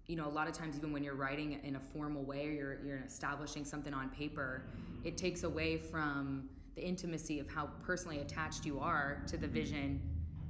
you 0.06 0.16
know, 0.16 0.26
a 0.26 0.30
lot 0.30 0.48
of 0.48 0.52
times 0.52 0.76
even 0.76 0.92
when 0.92 1.02
you're 1.02 1.14
writing 1.14 1.60
in 1.62 1.76
a 1.76 1.80
formal 1.94 2.24
way 2.24 2.48
or 2.48 2.52
you're, 2.52 2.78
you're 2.84 3.02
establishing 3.06 3.64
something 3.64 3.94
on 3.94 4.10
paper, 4.10 4.64
it 5.04 5.16
takes 5.16 5.44
away 5.44 5.78
from 5.78 6.48
the 6.74 6.82
intimacy 6.82 7.38
of 7.38 7.48
how 7.48 7.70
personally 7.84 8.18
attached 8.20 8.66
you 8.66 8.80
are 8.80 9.22
to 9.28 9.36
the 9.36 9.46
vision. 9.46 10.00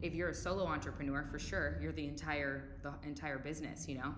If 0.01 0.15
you're 0.15 0.31
a 0.31 0.35
solo 0.35 0.67
entrepreneur, 0.67 1.25
for 1.31 1.39
sure, 1.39 1.79
you're 1.81 1.93
the 1.93 2.07
entire 2.07 2.65
the 2.83 2.93
entire 3.07 3.39
business, 3.39 3.87
you 3.89 3.99
know. 3.99 4.15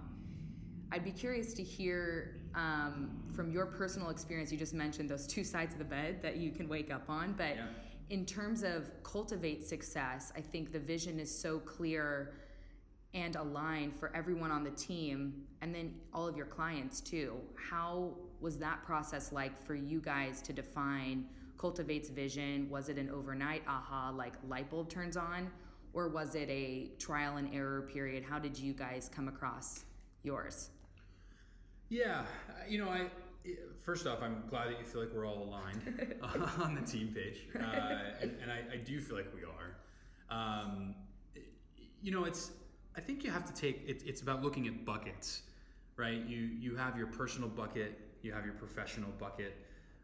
I'd 0.95 1.03
be 1.05 1.11
curious 1.11 1.53
to 1.55 1.63
hear 1.65 2.37
um, 2.55 3.11
from 3.35 3.51
your 3.51 3.67
personal 3.67 4.11
experience. 4.11 4.53
You 4.53 4.59
just 4.59 4.75
mentioned 4.75 5.09
those 5.11 5.27
two 5.27 5.43
sides 5.43 5.73
of 5.73 5.81
the 5.81 5.85
bed 5.85 6.23
that 6.23 6.37
you 6.37 6.53
can 6.53 6.69
wake 6.69 6.95
up 6.95 7.11
on, 7.11 7.33
but 7.33 7.57
Yeah. 7.57 7.67
in 8.11 8.25
terms 8.25 8.63
of 8.63 8.89
cultivate 9.03 9.65
success, 9.67 10.33
I 10.37 10.41
think 10.41 10.71
the 10.71 10.79
vision 10.79 11.19
is 11.19 11.37
so 11.37 11.59
clear 11.59 12.35
and 13.13 13.35
aligned 13.35 13.97
for 13.97 14.15
everyone 14.15 14.53
on 14.53 14.63
the 14.63 14.71
team 14.71 15.49
and 15.63 15.75
then 15.75 15.97
all 16.13 16.29
of 16.29 16.37
your 16.37 16.47
clients 16.47 17.01
too. 17.01 17.41
How 17.57 18.15
was 18.41 18.57
that 18.59 18.85
process 18.85 19.33
like 19.33 19.59
for 19.67 19.75
you 19.75 20.01
guys 20.01 20.41
to 20.43 20.53
define 20.53 21.27
Cultivate's 21.59 22.09
vision? 22.09 22.71
Was 22.71 22.89
it 22.89 22.99
an 22.99 23.11
overnight 23.11 23.65
aha, 23.67 24.11
like 24.15 24.35
light 24.47 24.71
bulb 24.71 24.89
turns 24.91 25.17
on? 25.17 25.51
Or 25.93 26.09
was 26.09 26.37
it 26.37 26.49
a 26.51 26.93
trial 27.01 27.37
and 27.39 27.53
error 27.53 27.83
period? 27.83 28.23
How 28.23 28.39
did 28.39 28.57
you 28.57 28.75
guys 28.75 29.09
come 29.13 29.27
across 29.27 29.85
yours? 30.23 30.71
Yeah, 31.89 32.25
uh, 32.49 32.53
you 32.69 32.79
know, 32.79 32.89
I 32.89 33.07
first 33.81 34.07
off, 34.07 34.23
I'm 34.23 34.45
glad 34.49 34.69
that 34.69 34.79
you 34.79 34.85
feel 34.85 35.03
like 35.03 35.13
we're 35.15 35.27
all 35.27 35.45
aligned 35.45 36.15
on 36.63 36.75
the 36.75 36.81
team 36.81 37.15
page, 37.15 37.47
uh, 37.57 38.21
and, 38.21 38.37
and 38.43 38.51
I, 38.51 38.75
I, 38.75 38.77
do 38.79 39.01
feel 39.01 39.17
like 39.17 39.31
we 39.35 39.43
are. 39.43 39.77
Um, 40.31 40.95
you 42.03 42.11
know, 42.11 42.25
it's 42.25 42.53
I 42.97 43.01
think 43.01 43.25
you 43.25 43.31
have 43.31 43.45
to 43.47 43.53
take 43.53 43.83
it, 43.87 44.03
it's 44.07 44.23
about 44.23 44.43
looking 44.43 44.67
at 44.67 44.85
buckets, 44.85 45.43
right? 45.97 46.25
You 46.27 46.39
you 46.39 46.77
have 46.77 46.97
your 46.97 47.07
personal 47.07 47.49
bucket, 47.49 47.99
you 48.23 48.33
have 48.33 48.45
your 48.45 48.55
professional 48.55 49.11
bucket. 49.19 49.55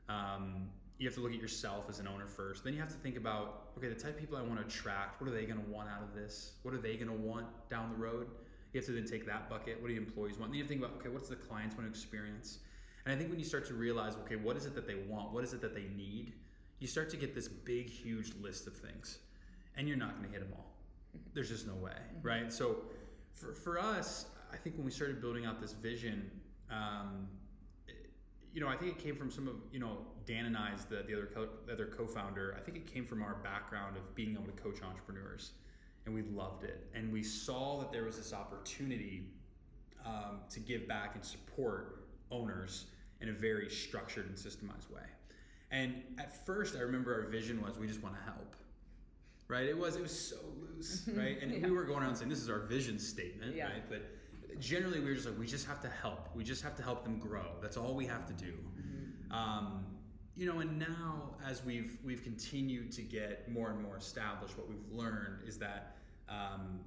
Um, 0.08 0.68
you 0.98 1.08
have 1.08 1.14
to 1.14 1.22
look 1.22 1.32
at 1.32 1.40
yourself 1.40 1.86
as 1.88 1.98
an 1.98 2.06
owner 2.06 2.26
first. 2.26 2.62
Then 2.62 2.74
you 2.74 2.80
have 2.80 2.90
to 2.90 2.98
think 2.98 3.16
about 3.16 3.70
okay, 3.78 3.88
the 3.88 3.94
type 3.94 4.14
of 4.14 4.20
people 4.20 4.36
I 4.36 4.42
want 4.42 4.60
to 4.60 4.66
attract. 4.66 5.20
What 5.20 5.30
are 5.30 5.34
they 5.34 5.46
going 5.46 5.62
to 5.62 5.70
want 5.70 5.88
out 5.88 6.02
of 6.02 6.14
this? 6.14 6.52
What 6.62 6.74
are 6.74 6.78
they 6.78 6.96
going 6.96 7.08
to 7.08 7.14
want 7.14 7.46
down 7.70 7.90
the 7.90 7.96
road? 7.96 8.26
You 8.72 8.78
have 8.80 8.86
to 8.86 8.92
then 8.92 9.04
take 9.04 9.26
that 9.26 9.48
bucket. 9.50 9.80
What 9.80 9.88
do 9.88 9.94
the 9.94 10.00
employees 10.00 10.38
want? 10.38 10.52
Then 10.52 10.58
you 10.58 10.62
have 10.64 10.68
to 10.68 10.74
think 10.74 10.84
about 10.84 11.00
okay, 11.00 11.08
what's 11.08 11.28
the 11.28 11.36
clients 11.36 11.76
want 11.76 11.86
to 11.86 11.90
experience? 11.90 12.58
And 13.04 13.14
I 13.14 13.16
think 13.18 13.30
when 13.30 13.38
you 13.38 13.44
start 13.44 13.66
to 13.66 13.74
realize, 13.74 14.14
okay, 14.24 14.36
what 14.36 14.56
is 14.56 14.66
it 14.66 14.74
that 14.74 14.86
they 14.86 14.94
want? 15.08 15.32
What 15.32 15.42
is 15.42 15.52
it 15.52 15.60
that 15.62 15.74
they 15.74 15.86
need? 15.96 16.34
You 16.78 16.86
start 16.86 17.10
to 17.10 17.16
get 17.16 17.34
this 17.34 17.48
big, 17.48 17.88
huge 17.90 18.32
list 18.40 18.66
of 18.66 18.74
things, 18.76 19.18
and 19.76 19.88
you're 19.88 19.96
not 19.96 20.16
going 20.16 20.26
to 20.26 20.30
hit 20.30 20.40
them 20.40 20.52
all. 20.56 20.66
There's 21.34 21.48
just 21.48 21.66
no 21.66 21.74
way, 21.74 21.96
right? 22.22 22.52
So, 22.52 22.76
for, 23.34 23.52
for 23.54 23.78
us, 23.80 24.26
I 24.52 24.56
think 24.56 24.76
when 24.76 24.84
we 24.84 24.90
started 24.90 25.20
building 25.20 25.44
out 25.46 25.60
this 25.60 25.72
vision, 25.72 26.30
um, 26.70 27.26
it- 27.88 28.10
you 28.52 28.60
know, 28.60 28.68
I 28.68 28.76
think 28.76 28.92
it 28.92 28.98
came 28.98 29.16
from 29.16 29.30
some 29.30 29.48
of 29.48 29.56
you 29.72 29.78
know 29.80 29.98
Dan 30.26 30.46
and 30.46 30.56
I's 30.56 30.84
the 30.84 31.02
the 31.06 31.14
other 31.14 31.28
co- 31.34 31.48
the 31.66 31.72
other 31.72 31.86
co-founder. 31.86 32.54
I 32.56 32.60
think 32.60 32.76
it 32.76 32.86
came 32.86 33.04
from 33.06 33.22
our 33.22 33.34
background 33.42 33.96
of 33.96 34.14
being 34.14 34.32
able 34.32 34.44
to 34.46 34.52
coach 34.62 34.82
entrepreneurs, 34.82 35.52
and 36.06 36.14
we 36.14 36.22
loved 36.22 36.64
it, 36.64 36.86
and 36.94 37.12
we 37.12 37.22
saw 37.22 37.78
that 37.80 37.92
there 37.92 38.04
was 38.04 38.16
this 38.16 38.32
opportunity 38.32 39.24
um, 40.06 40.40
to 40.50 40.60
give 40.60 40.88
back 40.88 41.14
and 41.14 41.24
support 41.24 42.06
owners 42.30 42.86
in 43.20 43.28
a 43.28 43.32
very 43.32 43.68
structured 43.68 44.26
and 44.26 44.34
systemized 44.36 44.90
way. 44.90 45.02
And 45.70 46.02
at 46.18 46.44
first, 46.46 46.74
I 46.76 46.80
remember 46.80 47.14
our 47.22 47.28
vision 47.30 47.60
was 47.62 47.78
we 47.78 47.86
just 47.86 48.02
want 48.02 48.16
to 48.16 48.22
help, 48.22 48.56
right? 49.46 49.66
It 49.66 49.76
was 49.76 49.96
it 49.96 50.02
was 50.02 50.18
so 50.18 50.36
loose, 50.60 51.08
right? 51.14 51.40
And 51.42 51.52
Yeah. 51.52 51.66
we 51.66 51.70
were 51.72 51.84
going 51.84 52.02
around 52.02 52.16
saying 52.16 52.30
this 52.30 52.40
is 52.40 52.48
our 52.50 52.60
vision 52.60 52.98
statement, 52.98 53.54
Yeah. 53.54 53.66
right? 53.66 53.88
But 53.88 54.58
generally, 54.58 55.00
we 55.00 55.06
were 55.10 55.14
just 55.14 55.26
like 55.26 55.38
we 55.38 55.46
just 55.46 55.66
have 55.66 55.80
to 55.82 55.88
help. 55.88 56.28
We 56.34 56.42
just 56.44 56.62
have 56.62 56.76
to 56.76 56.82
help 56.82 57.04
them 57.04 57.18
grow. 57.18 57.46
That's 57.60 57.76
all 57.76 57.94
we 57.94 58.06
have 58.06 58.26
to 58.26 58.32
do. 58.32 58.54
Um, 59.30 59.84
you 60.40 60.46
know, 60.46 60.60
and 60.60 60.78
now 60.78 61.34
as 61.46 61.62
we've 61.66 61.98
we've 62.02 62.24
continued 62.24 62.90
to 62.92 63.02
get 63.02 63.46
more 63.52 63.68
and 63.70 63.82
more 63.82 63.98
established, 63.98 64.56
what 64.56 64.66
we've 64.66 64.90
learned 64.90 65.46
is 65.46 65.58
that 65.58 65.98
um, 66.30 66.80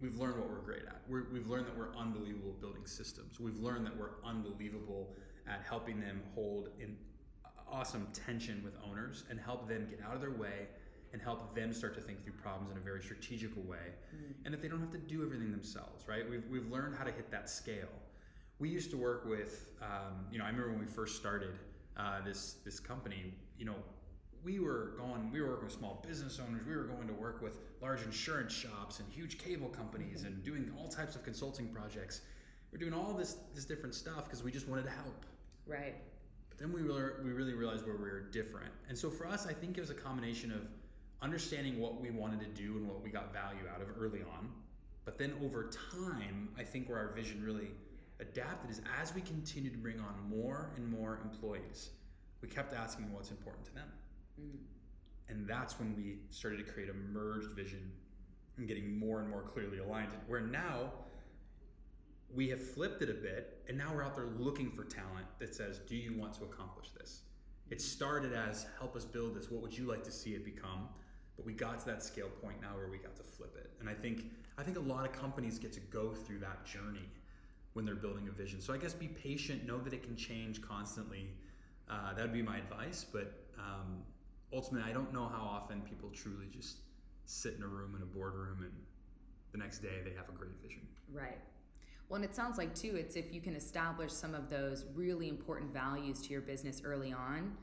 we've 0.00 0.18
learned 0.18 0.38
what 0.38 0.48
we're 0.48 0.62
great 0.64 0.86
at. 0.86 1.02
we 1.06 1.20
we've 1.30 1.46
learned 1.46 1.66
that 1.66 1.76
we're 1.76 1.94
unbelievable 1.94 2.56
building 2.62 2.86
systems. 2.86 3.38
We've 3.38 3.58
learned 3.58 3.84
that 3.84 3.94
we're 3.94 4.16
unbelievable 4.24 5.14
at 5.46 5.60
helping 5.68 6.00
them 6.00 6.22
hold 6.34 6.70
an 6.80 6.96
awesome 7.70 8.08
tension 8.14 8.62
with 8.64 8.72
owners 8.90 9.24
and 9.28 9.38
help 9.38 9.68
them 9.68 9.86
get 9.90 10.00
out 10.02 10.14
of 10.14 10.22
their 10.22 10.30
way 10.30 10.68
and 11.12 11.20
help 11.20 11.54
them 11.54 11.74
start 11.74 11.94
to 11.96 12.00
think 12.00 12.22
through 12.24 12.32
problems 12.32 12.70
in 12.70 12.78
a 12.78 12.80
very 12.80 13.02
strategical 13.02 13.62
way 13.64 13.92
mm. 14.16 14.32
and 14.44 14.54
that 14.54 14.62
they 14.62 14.68
don't 14.68 14.80
have 14.80 14.90
to 14.90 14.98
do 14.98 15.22
everything 15.22 15.50
themselves 15.50 16.06
right 16.06 16.28
we've, 16.28 16.44
we've 16.50 16.70
learned 16.70 16.94
how 16.94 17.04
to 17.04 17.10
hit 17.12 17.30
that 17.30 17.48
scale 17.48 17.88
we 18.58 18.68
used 18.68 18.90
to 18.90 18.96
work 18.96 19.24
with 19.24 19.70
um, 19.82 20.26
you 20.30 20.38
know 20.38 20.44
i 20.44 20.48
remember 20.48 20.70
when 20.70 20.78
we 20.78 20.86
first 20.86 21.16
started 21.16 21.54
uh, 21.96 22.20
this 22.24 22.56
this 22.64 22.80
company 22.80 23.34
you 23.58 23.64
know 23.64 23.76
we 24.44 24.58
were 24.58 24.92
going 24.98 25.30
we 25.32 25.40
were 25.40 25.48
working 25.48 25.64
with 25.64 25.74
small 25.74 26.04
business 26.06 26.38
owners. 26.38 26.60
We 26.66 26.76
were 26.76 26.84
going 26.84 27.08
to 27.08 27.14
work 27.14 27.42
with 27.42 27.58
large 27.80 28.02
insurance 28.02 28.52
shops 28.52 29.00
and 29.00 29.10
huge 29.10 29.38
cable 29.38 29.68
companies 29.68 30.18
mm-hmm. 30.18 30.26
and 30.26 30.44
doing 30.44 30.70
all 30.78 30.88
types 30.88 31.16
of 31.16 31.24
consulting 31.24 31.68
projects. 31.68 32.20
We're 32.70 32.78
doing 32.78 32.92
all 32.92 33.14
this 33.14 33.38
this 33.54 33.64
different 33.64 33.94
stuff 33.94 34.24
because 34.24 34.44
we 34.44 34.52
just 34.52 34.68
wanted 34.68 34.84
to 34.84 34.90
help. 34.90 35.24
Right. 35.66 35.94
But 36.50 36.58
then 36.58 36.72
we, 36.72 36.82
were, 36.82 37.20
we 37.24 37.32
really 37.32 37.54
realized 37.54 37.84
where 37.84 37.96
we 37.96 38.02
were 38.02 38.20
different. 38.30 38.70
And 38.88 38.96
so 38.96 39.10
for 39.10 39.26
us 39.26 39.46
i 39.46 39.52
think 39.52 39.78
it 39.78 39.80
was 39.80 39.90
a 39.90 39.94
combination 39.94 40.52
of 40.52 40.68
understanding 41.22 41.80
what 41.80 42.00
we 42.00 42.10
wanted 42.10 42.40
to 42.40 42.62
do 42.62 42.76
and 42.76 42.86
what 42.86 43.02
we 43.02 43.08
got 43.08 43.32
value 43.32 43.66
out 43.74 43.80
of 43.80 43.88
early 43.98 44.20
on. 44.20 44.50
But 45.06 45.18
then 45.18 45.32
over 45.42 45.70
time, 45.92 46.50
I 46.58 46.62
think 46.62 46.88
where 46.88 46.98
our 46.98 47.12
vision 47.14 47.42
really 47.42 47.70
adapted 48.20 48.70
is 48.70 48.80
as 49.00 49.14
we 49.14 49.20
continued 49.20 49.72
to 49.72 49.78
bring 49.78 49.98
on 50.00 50.14
more 50.28 50.70
and 50.76 50.88
more 50.88 51.20
employees, 51.24 51.90
we 52.40 52.48
kept 52.48 52.74
asking 52.74 53.12
what's 53.12 53.30
important 53.30 53.64
to 53.66 53.74
them. 53.74 53.88
Mm. 54.40 54.58
And 55.28 55.48
that's 55.48 55.78
when 55.78 55.96
we 55.96 56.18
started 56.30 56.58
to 56.58 56.70
create 56.70 56.90
a 56.90 56.94
merged 56.94 57.50
vision 57.52 57.90
and 58.56 58.68
getting 58.68 58.98
more 58.98 59.20
and 59.20 59.28
more 59.28 59.42
clearly 59.42 59.78
aligned. 59.78 60.10
Where 60.26 60.40
now 60.40 60.92
we 62.32 62.48
have 62.50 62.62
flipped 62.62 63.02
it 63.02 63.10
a 63.10 63.14
bit, 63.14 63.62
and 63.68 63.78
now 63.78 63.92
we're 63.94 64.02
out 64.02 64.14
there 64.14 64.28
looking 64.38 64.70
for 64.70 64.84
talent 64.84 65.26
that 65.38 65.54
says, 65.54 65.80
Do 65.88 65.96
you 65.96 66.18
want 66.18 66.34
to 66.34 66.44
accomplish 66.44 66.90
this? 66.90 67.22
It 67.70 67.80
started 67.80 68.34
as 68.34 68.66
help 68.78 68.94
us 68.94 69.04
build 69.04 69.34
this. 69.34 69.50
What 69.50 69.62
would 69.62 69.76
you 69.76 69.86
like 69.86 70.04
to 70.04 70.12
see 70.12 70.34
it 70.34 70.44
become? 70.44 70.88
but 71.36 71.44
we 71.44 71.52
got 71.52 71.78
to 71.80 71.86
that 71.86 72.02
scale 72.02 72.28
point 72.42 72.60
now 72.60 72.74
where 72.74 72.88
we 72.88 72.98
got 72.98 73.16
to 73.16 73.22
flip 73.22 73.56
it 73.56 73.70
and 73.80 73.88
i 73.88 73.94
think 73.94 74.30
i 74.58 74.62
think 74.62 74.76
a 74.76 74.80
lot 74.80 75.04
of 75.04 75.12
companies 75.12 75.58
get 75.58 75.72
to 75.72 75.80
go 75.80 76.12
through 76.12 76.38
that 76.38 76.64
journey 76.64 77.08
when 77.74 77.84
they're 77.84 77.94
building 77.94 78.28
a 78.28 78.32
vision. 78.32 78.60
So 78.60 78.72
i 78.72 78.78
guess 78.78 78.94
be 78.94 79.08
patient 79.08 79.66
know 79.66 79.78
that 79.78 79.92
it 79.92 80.02
can 80.02 80.16
change 80.16 80.62
constantly. 80.62 81.28
Uh, 81.88 82.14
that 82.14 82.22
would 82.22 82.32
be 82.32 82.42
my 82.42 82.56
advice 82.56 83.04
but 83.12 83.44
um, 83.58 84.02
ultimately 84.50 84.90
i 84.90 84.94
don't 84.94 85.12
know 85.12 85.26
how 85.26 85.42
often 85.42 85.82
people 85.82 86.08
truly 86.14 86.46
just 86.50 86.78
sit 87.26 87.54
in 87.56 87.62
a 87.62 87.66
room 87.66 87.94
in 87.94 88.02
a 88.02 88.06
boardroom 88.06 88.62
and 88.62 88.72
the 89.52 89.58
next 89.58 89.78
day 89.78 90.00
they 90.04 90.10
have 90.16 90.28
a 90.28 90.32
great 90.32 90.52
vision. 90.62 90.80
Right. 91.12 91.38
Well, 92.08 92.16
and 92.16 92.24
it 92.24 92.34
sounds 92.34 92.58
like 92.58 92.74
too, 92.74 92.96
it's 92.96 93.16
if 93.16 93.32
you 93.32 93.40
can 93.40 93.54
establish 93.54 94.12
some 94.12 94.34
of 94.34 94.50
those 94.50 94.84
really 94.94 95.28
important 95.28 95.72
values 95.72 96.20
to 96.22 96.30
your 96.30 96.42
business 96.42 96.82
early 96.84 97.12
on, 97.12 97.56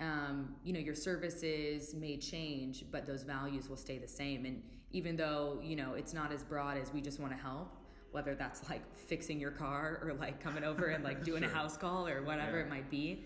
um, 0.00 0.56
you 0.64 0.72
know 0.72 0.80
your 0.80 0.96
services 0.96 1.94
may 1.94 2.16
change 2.16 2.84
but 2.90 3.06
those 3.06 3.22
values 3.22 3.68
will 3.68 3.76
stay 3.76 3.98
the 3.98 4.08
same. 4.08 4.44
And 4.46 4.62
even 4.90 5.16
though 5.16 5.60
you 5.62 5.76
know 5.76 5.94
it's 5.94 6.12
not 6.12 6.32
as 6.32 6.42
broad 6.42 6.76
as 6.76 6.92
we 6.92 7.00
just 7.00 7.20
want 7.20 7.32
to 7.32 7.38
help 7.38 7.76
whether 8.12 8.34
that's 8.34 8.68
like 8.68 8.82
fixing 8.96 9.40
your 9.40 9.50
car 9.50 10.00
or 10.02 10.14
like 10.14 10.42
coming 10.42 10.64
over 10.64 10.86
and 10.86 11.02
like 11.02 11.24
doing 11.24 11.42
sure. 11.42 11.50
a 11.50 11.54
house 11.54 11.76
call 11.76 12.06
or 12.06 12.22
whatever 12.22 12.58
yeah. 12.58 12.64
it 12.64 12.70
might 12.70 12.90
be 12.90 13.24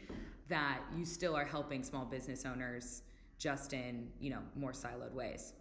that 0.49 0.81
you 0.97 1.05
still 1.05 1.35
are 1.35 1.45
helping 1.45 1.83
small 1.83 2.05
business 2.05 2.45
owners 2.45 3.03
just 3.39 3.73
in 3.73 4.09
you 4.21 4.31
know 4.31 4.41
more 4.55 4.73
siloed 4.73 5.13
ways 5.13 5.53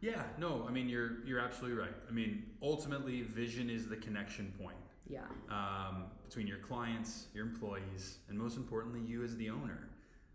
yeah 0.00 0.22
no 0.38 0.64
i 0.68 0.72
mean 0.72 0.88
you're 0.88 1.24
you're 1.24 1.38
absolutely 1.40 1.78
right 1.78 1.94
i 2.08 2.12
mean 2.12 2.42
ultimately 2.62 3.22
vision 3.22 3.70
is 3.70 3.86
the 3.86 3.96
connection 3.96 4.52
point 4.60 4.76
yeah 5.08 5.20
um, 5.50 6.04
between 6.26 6.46
your 6.46 6.58
clients 6.58 7.26
your 7.34 7.44
employees 7.46 8.18
and 8.28 8.38
most 8.38 8.56
importantly 8.56 9.00
you 9.00 9.22
as 9.22 9.36
the 9.36 9.48
owner 9.50 9.88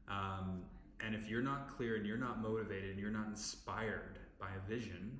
um, 0.08 0.62
and 1.06 1.16
if 1.16 1.30
you're 1.30 1.42
not 1.42 1.76
clear 1.76 1.96
and 1.96 2.06
you're 2.06 2.18
not 2.18 2.42
motivated 2.42 2.92
and 2.92 3.00
you're 3.00 3.12
not 3.12 3.28
inspired 3.28 4.20
by 4.40 4.48
a 4.48 4.70
vision, 4.70 5.20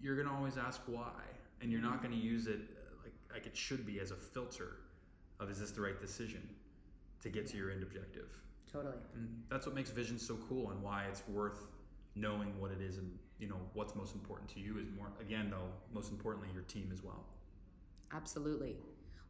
you're 0.00 0.16
going 0.16 0.28
to 0.28 0.34
always 0.34 0.56
ask 0.56 0.80
why. 0.86 1.12
And 1.60 1.70
you're 1.70 1.80
not 1.80 1.94
mm-hmm. 1.94 2.08
going 2.08 2.20
to 2.20 2.26
use 2.26 2.46
it 2.46 2.60
uh, 2.60 3.02
like, 3.02 3.12
like 3.32 3.46
it 3.46 3.56
should 3.56 3.86
be 3.86 4.00
as 4.00 4.10
a 4.10 4.16
filter 4.16 4.76
of 5.38 5.50
is 5.50 5.60
this 5.60 5.70
the 5.70 5.80
right 5.80 6.00
decision 6.00 6.48
to 7.22 7.28
get 7.28 7.46
to 7.48 7.56
your 7.56 7.70
end 7.70 7.82
objective. 7.82 8.30
Totally. 8.72 8.94
And 9.14 9.42
that's 9.50 9.66
what 9.66 9.74
makes 9.74 9.90
vision 9.90 10.18
so 10.18 10.38
cool 10.48 10.70
and 10.70 10.82
why 10.82 11.04
it's 11.04 11.22
worth 11.28 11.68
knowing 12.14 12.58
what 12.60 12.70
it 12.70 12.80
is 12.80 12.98
and 12.98 13.10
you 13.38 13.48
know 13.48 13.56
what's 13.74 13.94
most 13.94 14.14
important 14.14 14.48
to 14.50 14.60
you 14.60 14.78
is 14.78 14.86
more 14.96 15.06
again 15.20 15.48
though 15.48 15.68
most 15.94 16.10
importantly 16.10 16.48
your 16.52 16.64
team 16.64 16.90
as 16.92 17.02
well 17.04 17.24
absolutely 18.12 18.76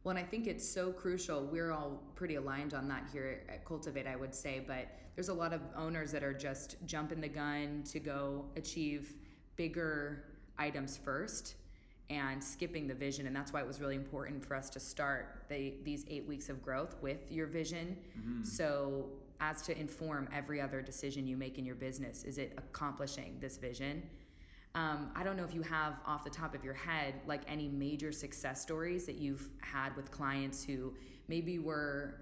well, 0.03 0.15
and 0.15 0.25
I 0.25 0.27
think 0.27 0.47
it's 0.47 0.67
so 0.67 0.91
crucial. 0.91 1.45
We're 1.45 1.71
all 1.71 2.01
pretty 2.15 2.35
aligned 2.35 2.73
on 2.73 2.87
that 2.87 3.07
here 3.13 3.43
at 3.47 3.65
Cultivate, 3.65 4.07
I 4.07 4.15
would 4.15 4.33
say, 4.33 4.63
but 4.65 4.87
there's 5.15 5.29
a 5.29 5.33
lot 5.33 5.53
of 5.53 5.61
owners 5.77 6.11
that 6.11 6.23
are 6.23 6.33
just 6.33 6.77
jumping 6.85 7.21
the 7.21 7.27
gun 7.27 7.83
to 7.91 7.99
go 7.99 8.45
achieve 8.55 9.13
bigger 9.57 10.23
items 10.57 10.97
first 10.97 11.55
and 12.09 12.43
skipping 12.43 12.87
the 12.87 12.93
vision. 12.93 13.25
And 13.27 13.35
that's 13.35 13.53
why 13.53 13.61
it 13.61 13.67
was 13.67 13.79
really 13.79 13.95
important 13.95 14.45
for 14.45 14.55
us 14.55 14.69
to 14.71 14.79
start 14.79 15.45
the, 15.49 15.73
these 15.83 16.05
eight 16.09 16.27
weeks 16.27 16.49
of 16.49 16.61
growth 16.61 16.95
with 17.01 17.31
your 17.31 17.47
vision. 17.47 17.97
Mm-hmm. 18.19 18.43
So, 18.43 19.05
as 19.43 19.63
to 19.63 19.75
inform 19.79 20.29
every 20.31 20.61
other 20.61 20.83
decision 20.83 21.25
you 21.25 21.35
make 21.35 21.57
in 21.57 21.65
your 21.65 21.73
business, 21.73 22.23
is 22.25 22.37
it 22.37 22.53
accomplishing 22.57 23.37
this 23.39 23.57
vision? 23.57 24.03
Um, 24.75 25.09
I 25.15 25.23
don't 25.23 25.35
know 25.35 25.43
if 25.43 25.53
you 25.53 25.63
have 25.63 25.95
off 26.05 26.23
the 26.23 26.29
top 26.29 26.53
of 26.53 26.63
your 26.63 26.75
head 26.75 27.15
like 27.25 27.41
any 27.47 27.67
major 27.67 28.11
success 28.11 28.61
stories 28.61 29.05
that 29.07 29.15
you've 29.15 29.49
had 29.59 29.95
with 29.95 30.11
clients 30.11 30.63
who 30.63 30.93
maybe 31.27 31.57
were 31.57 32.21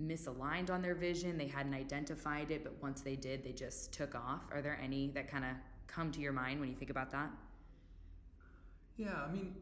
misaligned 0.00 0.70
on 0.70 0.80
their 0.80 0.94
vision, 0.94 1.36
they 1.36 1.46
hadn't 1.46 1.74
identified 1.74 2.50
it, 2.50 2.64
but 2.64 2.74
once 2.80 3.02
they 3.02 3.16
did, 3.16 3.44
they 3.44 3.52
just 3.52 3.92
took 3.92 4.14
off. 4.14 4.42
Are 4.50 4.62
there 4.62 4.78
any 4.82 5.08
that 5.08 5.28
kind 5.28 5.44
of 5.44 5.50
come 5.86 6.10
to 6.12 6.20
your 6.20 6.32
mind 6.32 6.60
when 6.60 6.68
you 6.68 6.74
think 6.74 6.90
about 6.90 7.10
that? 7.10 7.30
Yeah, 8.96 9.14
I 9.26 9.32
mean, 9.32 9.54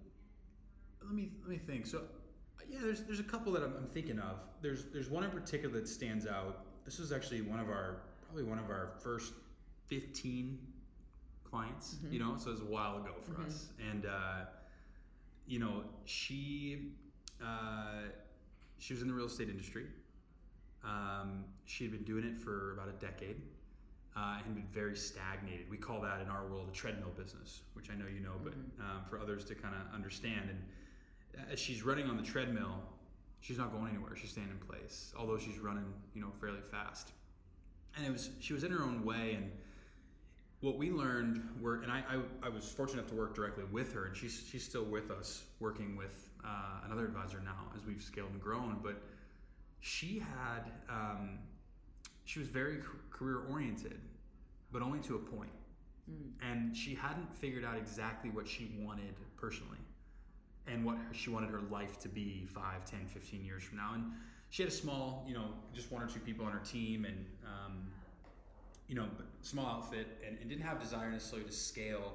let 1.02 1.12
me 1.12 1.30
let 1.40 1.50
me 1.50 1.58
think. 1.58 1.86
So, 1.86 2.02
yeah, 2.68 2.78
there's 2.82 3.02
there's 3.02 3.20
a 3.20 3.24
couple 3.24 3.52
that 3.52 3.62
I'm, 3.62 3.74
I'm 3.76 3.86
thinking 3.86 4.18
of. 4.18 4.36
There's 4.60 4.86
there's 4.92 5.08
one 5.08 5.24
in 5.24 5.30
particular 5.30 5.74
that 5.80 5.88
stands 5.88 6.26
out. 6.26 6.64
This 6.84 6.98
was 6.98 7.12
actually 7.12 7.42
one 7.42 7.60
of 7.60 7.68
our 7.68 8.02
probably 8.30 8.44
one 8.44 8.58
of 8.58 8.70
our 8.70 8.92
first 9.02 9.32
15 9.88 10.58
clients, 11.42 11.96
mm-hmm. 11.96 12.12
you 12.12 12.20
know, 12.20 12.36
so 12.38 12.50
it 12.50 12.52
was 12.52 12.60
a 12.60 12.64
while 12.64 12.96
ago 12.98 13.10
for 13.24 13.32
mm-hmm. 13.32 13.46
us. 13.46 13.68
And, 13.90 14.06
uh, 14.06 14.44
you 15.46 15.58
know, 15.58 15.82
she, 16.04 16.92
uh, 17.44 18.06
she 18.78 18.94
was 18.94 19.02
in 19.02 19.08
the 19.08 19.14
real 19.14 19.26
estate 19.26 19.48
industry. 19.48 19.86
Um, 20.84 21.44
she 21.64 21.84
had 21.84 21.92
been 21.92 22.04
doing 22.04 22.24
it 22.24 22.36
for 22.36 22.72
about 22.72 22.88
a 22.88 23.04
decade 23.04 23.42
uh, 24.16 24.38
and 24.44 24.54
been 24.54 24.66
very 24.72 24.96
stagnated. 24.96 25.70
We 25.70 25.76
call 25.76 26.00
that 26.02 26.20
in 26.20 26.28
our 26.28 26.46
world 26.46 26.68
a 26.70 26.74
treadmill 26.74 27.12
business, 27.16 27.60
which 27.74 27.90
I 27.90 27.94
know 27.94 28.06
you 28.12 28.20
know, 28.20 28.34
but 28.42 28.52
mm-hmm. 28.52 28.80
um, 28.82 29.04
for 29.08 29.18
others 29.18 29.44
to 29.46 29.54
kind 29.54 29.74
of 29.74 29.94
understand. 29.94 30.50
And 30.50 31.50
as 31.50 31.58
she's 31.58 31.82
running 31.82 32.06
on 32.06 32.16
the 32.16 32.22
treadmill, 32.22 32.82
she's 33.40 33.58
not 33.58 33.72
going 33.72 33.88
anywhere. 33.88 34.16
She's 34.16 34.30
staying 34.30 34.50
in 34.50 34.66
place, 34.66 35.12
although 35.18 35.38
she's 35.38 35.58
running, 35.58 35.84
you 36.14 36.20
know, 36.20 36.30
fairly 36.40 36.60
fast. 36.60 37.12
And 37.96 38.06
it 38.06 38.12
was 38.12 38.30
she 38.40 38.52
was 38.52 38.64
in 38.64 38.70
her 38.70 38.82
own 38.82 39.04
way, 39.04 39.34
and 39.34 39.50
what 40.60 40.76
we 40.76 40.90
learned 40.90 41.42
were, 41.60 41.82
and 41.82 41.90
I, 41.90 42.04
I, 42.08 42.46
I, 42.46 42.48
was 42.48 42.68
fortunate 42.68 43.00
enough 43.00 43.10
to 43.10 43.16
work 43.16 43.34
directly 43.34 43.64
with 43.72 43.92
her, 43.94 44.04
and 44.04 44.16
she's 44.16 44.44
she's 44.48 44.62
still 44.62 44.84
with 44.84 45.10
us, 45.10 45.44
working 45.58 45.96
with 45.96 46.28
uh, 46.44 46.84
another 46.86 47.04
advisor 47.04 47.40
now 47.44 47.72
as 47.76 47.84
we've 47.86 48.02
scaled 48.02 48.30
and 48.30 48.40
grown. 48.40 48.78
But 48.82 49.02
she 49.80 50.18
had, 50.18 50.70
um, 50.88 51.38
she 52.24 52.38
was 52.38 52.48
very 52.48 52.78
career 53.10 53.42
oriented, 53.50 54.00
but 54.72 54.82
only 54.82 55.00
to 55.00 55.16
a 55.16 55.18
point. 55.18 55.50
Mm. 56.10 56.50
and 56.50 56.76
she 56.76 56.94
hadn't 56.94 57.32
figured 57.36 57.64
out 57.64 57.76
exactly 57.76 58.30
what 58.30 58.48
she 58.48 58.72
wanted 58.80 59.14
personally, 59.36 59.78
and 60.66 60.84
what 60.84 60.96
she 61.12 61.30
wanted 61.30 61.50
her 61.50 61.60
life 61.70 61.98
to 62.00 62.08
be 62.08 62.46
5, 62.52 62.84
10, 62.84 63.06
15 63.06 63.44
years 63.44 63.62
from 63.62 63.78
now. 63.78 63.92
And 63.94 64.12
she 64.50 64.62
had 64.62 64.72
a 64.72 64.74
small, 64.74 65.24
you 65.28 65.34
know, 65.34 65.54
just 65.74 65.92
one 65.92 66.02
or 66.02 66.06
two 66.06 66.20
people 66.20 66.44
on 66.46 66.52
her 66.52 66.60
team, 66.60 67.04
and 67.04 67.26
um, 67.44 67.86
you 68.88 68.94
know, 68.96 69.06
small 69.42 69.66
outfit 69.66 70.08
and, 70.26 70.36
and 70.40 70.48
didn't 70.48 70.64
have 70.64 70.80
desire 70.80 71.10
necessarily 71.10 71.46
to 71.46 71.54
scale 71.54 72.14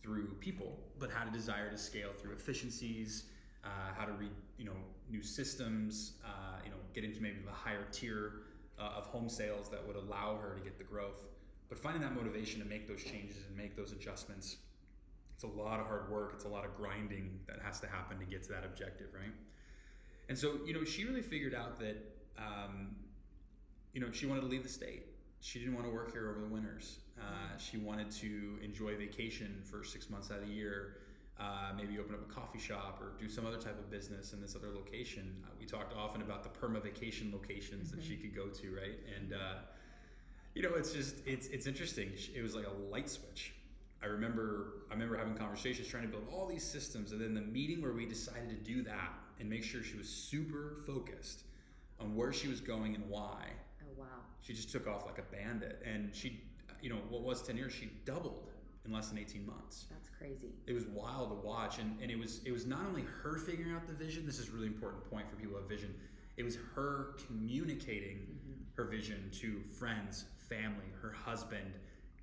through 0.00 0.28
people, 0.40 0.78
but 0.98 1.10
had 1.10 1.26
a 1.26 1.32
desire 1.32 1.70
to 1.70 1.78
scale 1.78 2.10
through 2.20 2.32
efficiencies, 2.32 3.24
uh, 3.64 3.68
how 3.96 4.04
to 4.04 4.12
read, 4.12 4.30
you 4.58 4.64
know, 4.64 4.76
new 5.10 5.22
systems, 5.22 6.12
uh, 6.24 6.58
you 6.64 6.70
know, 6.70 6.76
get 6.94 7.04
into 7.04 7.20
maybe 7.20 7.38
the 7.44 7.50
higher 7.50 7.86
tier 7.90 8.42
uh, 8.78 8.98
of 8.98 9.06
home 9.06 9.28
sales 9.28 9.68
that 9.70 9.86
would 9.86 9.96
allow 9.96 10.38
her 10.40 10.54
to 10.54 10.60
get 10.62 10.78
the 10.78 10.84
growth. 10.84 11.28
But 11.68 11.78
finding 11.78 12.02
that 12.02 12.14
motivation 12.14 12.60
to 12.60 12.66
make 12.66 12.86
those 12.86 13.02
changes 13.02 13.38
and 13.48 13.56
make 13.56 13.76
those 13.76 13.92
adjustments, 13.92 14.56
it's 15.34 15.44
a 15.44 15.48
lot 15.48 15.80
of 15.80 15.86
hard 15.86 16.10
work. 16.10 16.32
It's 16.34 16.44
a 16.44 16.48
lot 16.48 16.64
of 16.64 16.74
grinding 16.74 17.40
that 17.46 17.60
has 17.62 17.80
to 17.80 17.86
happen 17.86 18.18
to 18.18 18.24
get 18.24 18.42
to 18.44 18.48
that 18.50 18.64
objective, 18.64 19.08
right? 19.14 19.32
And 20.28 20.38
so, 20.38 20.58
you 20.64 20.74
know, 20.74 20.84
she 20.84 21.04
really 21.04 21.22
figured 21.22 21.54
out 21.54 21.78
that, 21.80 21.96
um, 22.38 22.96
you 23.92 24.00
know, 24.00 24.10
she 24.12 24.26
wanted 24.26 24.42
to 24.42 24.46
leave 24.46 24.62
the 24.62 24.68
state 24.68 25.14
she 25.44 25.58
didn't 25.58 25.74
want 25.74 25.86
to 25.86 25.92
work 25.92 26.10
here 26.10 26.30
over 26.30 26.40
the 26.40 26.46
winters. 26.46 27.00
Uh, 27.20 27.58
she 27.58 27.76
wanted 27.76 28.10
to 28.12 28.58
enjoy 28.62 28.96
vacation 28.96 29.60
for 29.62 29.84
six 29.84 30.08
months 30.08 30.30
out 30.30 30.38
of 30.38 30.48
the 30.48 30.54
year. 30.54 30.96
Uh, 31.38 31.72
maybe 31.76 31.98
open 31.98 32.14
up 32.14 32.20
a 32.22 32.32
coffee 32.32 32.60
shop 32.60 33.00
or 33.02 33.20
do 33.20 33.28
some 33.28 33.44
other 33.44 33.56
type 33.56 33.76
of 33.76 33.90
business 33.90 34.32
in 34.32 34.40
this 34.40 34.54
other 34.54 34.68
location. 34.72 35.34
Uh, 35.44 35.48
we 35.58 35.66
talked 35.66 35.92
often 35.96 36.22
about 36.22 36.44
the 36.44 36.48
perma 36.48 36.80
vacation 36.80 37.32
locations 37.32 37.88
mm-hmm. 37.88 37.96
that 37.96 38.06
she 38.06 38.14
could 38.14 38.36
go 38.36 38.46
to, 38.46 38.70
right? 38.72 39.00
And 39.16 39.32
uh, 39.32 39.56
you 40.54 40.62
know, 40.62 40.74
it's 40.76 40.92
just 40.92 41.16
it's 41.26 41.48
it's 41.48 41.66
interesting. 41.66 42.12
It 42.34 42.40
was 42.40 42.54
like 42.54 42.66
a 42.66 42.92
light 42.92 43.10
switch. 43.10 43.52
I 44.00 44.06
remember 44.06 44.84
I 44.90 44.94
remember 44.94 45.16
having 45.16 45.34
conversations 45.34 45.88
trying 45.88 46.04
to 46.04 46.08
build 46.08 46.28
all 46.32 46.46
these 46.46 46.62
systems, 46.62 47.10
and 47.10 47.20
then 47.20 47.34
the 47.34 47.40
meeting 47.40 47.82
where 47.82 47.92
we 47.92 48.06
decided 48.06 48.50
to 48.50 48.72
do 48.72 48.82
that 48.84 49.12
and 49.40 49.50
make 49.50 49.64
sure 49.64 49.82
she 49.82 49.96
was 49.96 50.08
super 50.08 50.76
focused 50.86 51.42
on 51.98 52.14
where 52.14 52.32
she 52.32 52.46
was 52.46 52.60
going 52.60 52.94
and 52.94 53.08
why. 53.08 53.46
Oh 53.82 53.92
wow! 53.98 54.06
She 54.42 54.52
just 54.52 54.70
took 54.70 54.86
off 54.86 55.04
like 55.04 55.18
a 55.18 55.34
bandit, 55.34 55.82
and 55.84 56.14
she, 56.14 56.42
you 56.80 56.90
know, 56.90 56.98
what 57.08 57.22
was 57.22 57.42
ten 57.42 57.56
years, 57.56 57.72
she 57.72 57.90
doubled 58.04 58.50
in 58.84 58.92
less 58.92 59.08
than 59.08 59.18
18 59.18 59.46
months. 59.46 59.86
That's 59.90 60.08
crazy. 60.18 60.52
It 60.66 60.72
was 60.72 60.86
wild 60.86 61.30
to 61.30 61.46
watch 61.46 61.78
and, 61.78 61.98
and 62.00 62.10
it 62.10 62.18
was 62.18 62.40
it 62.44 62.52
was 62.52 62.66
not 62.66 62.86
only 62.86 63.04
her 63.22 63.38
figuring 63.38 63.72
out 63.72 63.86
the 63.86 63.94
vision, 63.94 64.26
this 64.26 64.38
is 64.38 64.48
a 64.48 64.52
really 64.52 64.66
important 64.66 65.08
point 65.10 65.28
for 65.28 65.36
people 65.36 65.52
who 65.52 65.60
have 65.60 65.68
vision. 65.68 65.94
It 66.36 66.44
was 66.44 66.58
her 66.74 67.16
communicating 67.26 68.18
mm-hmm. 68.18 68.62
her 68.76 68.84
vision 68.84 69.30
to 69.40 69.60
friends, 69.78 70.24
family, 70.48 70.86
her 71.00 71.12
husband, 71.12 71.72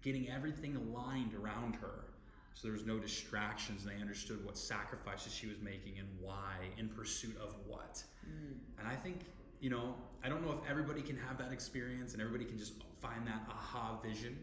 getting 0.02 0.30
everything 0.30 0.76
aligned 0.76 1.34
around 1.34 1.76
her. 1.76 2.06
So 2.54 2.68
there 2.68 2.74
was 2.74 2.86
no 2.86 3.00
distractions 3.00 3.86
and 3.86 3.96
they 3.96 4.02
understood 4.02 4.46
what 4.46 4.58
sacrifices 4.58 5.34
she 5.34 5.48
was 5.48 5.60
making 5.62 5.98
and 6.00 6.08
why 6.20 6.58
in 6.78 6.90
pursuit 6.90 7.36
of 7.42 7.56
what. 7.66 8.04
Mm. 8.28 8.58
And 8.78 8.88
I 8.88 8.96
think, 8.96 9.22
you 9.62 9.70
know, 9.70 9.96
I 10.24 10.30
don't 10.30 10.46
know 10.46 10.52
if 10.52 10.70
everybody 10.70 11.02
can 11.02 11.18
have 11.18 11.38
that 11.38 11.52
experience 11.52 12.14
and 12.14 12.22
everybody 12.22 12.46
can 12.46 12.58
just 12.58 12.74
find 13.02 13.26
that 13.26 13.42
aha 13.50 13.98
vision 14.04 14.38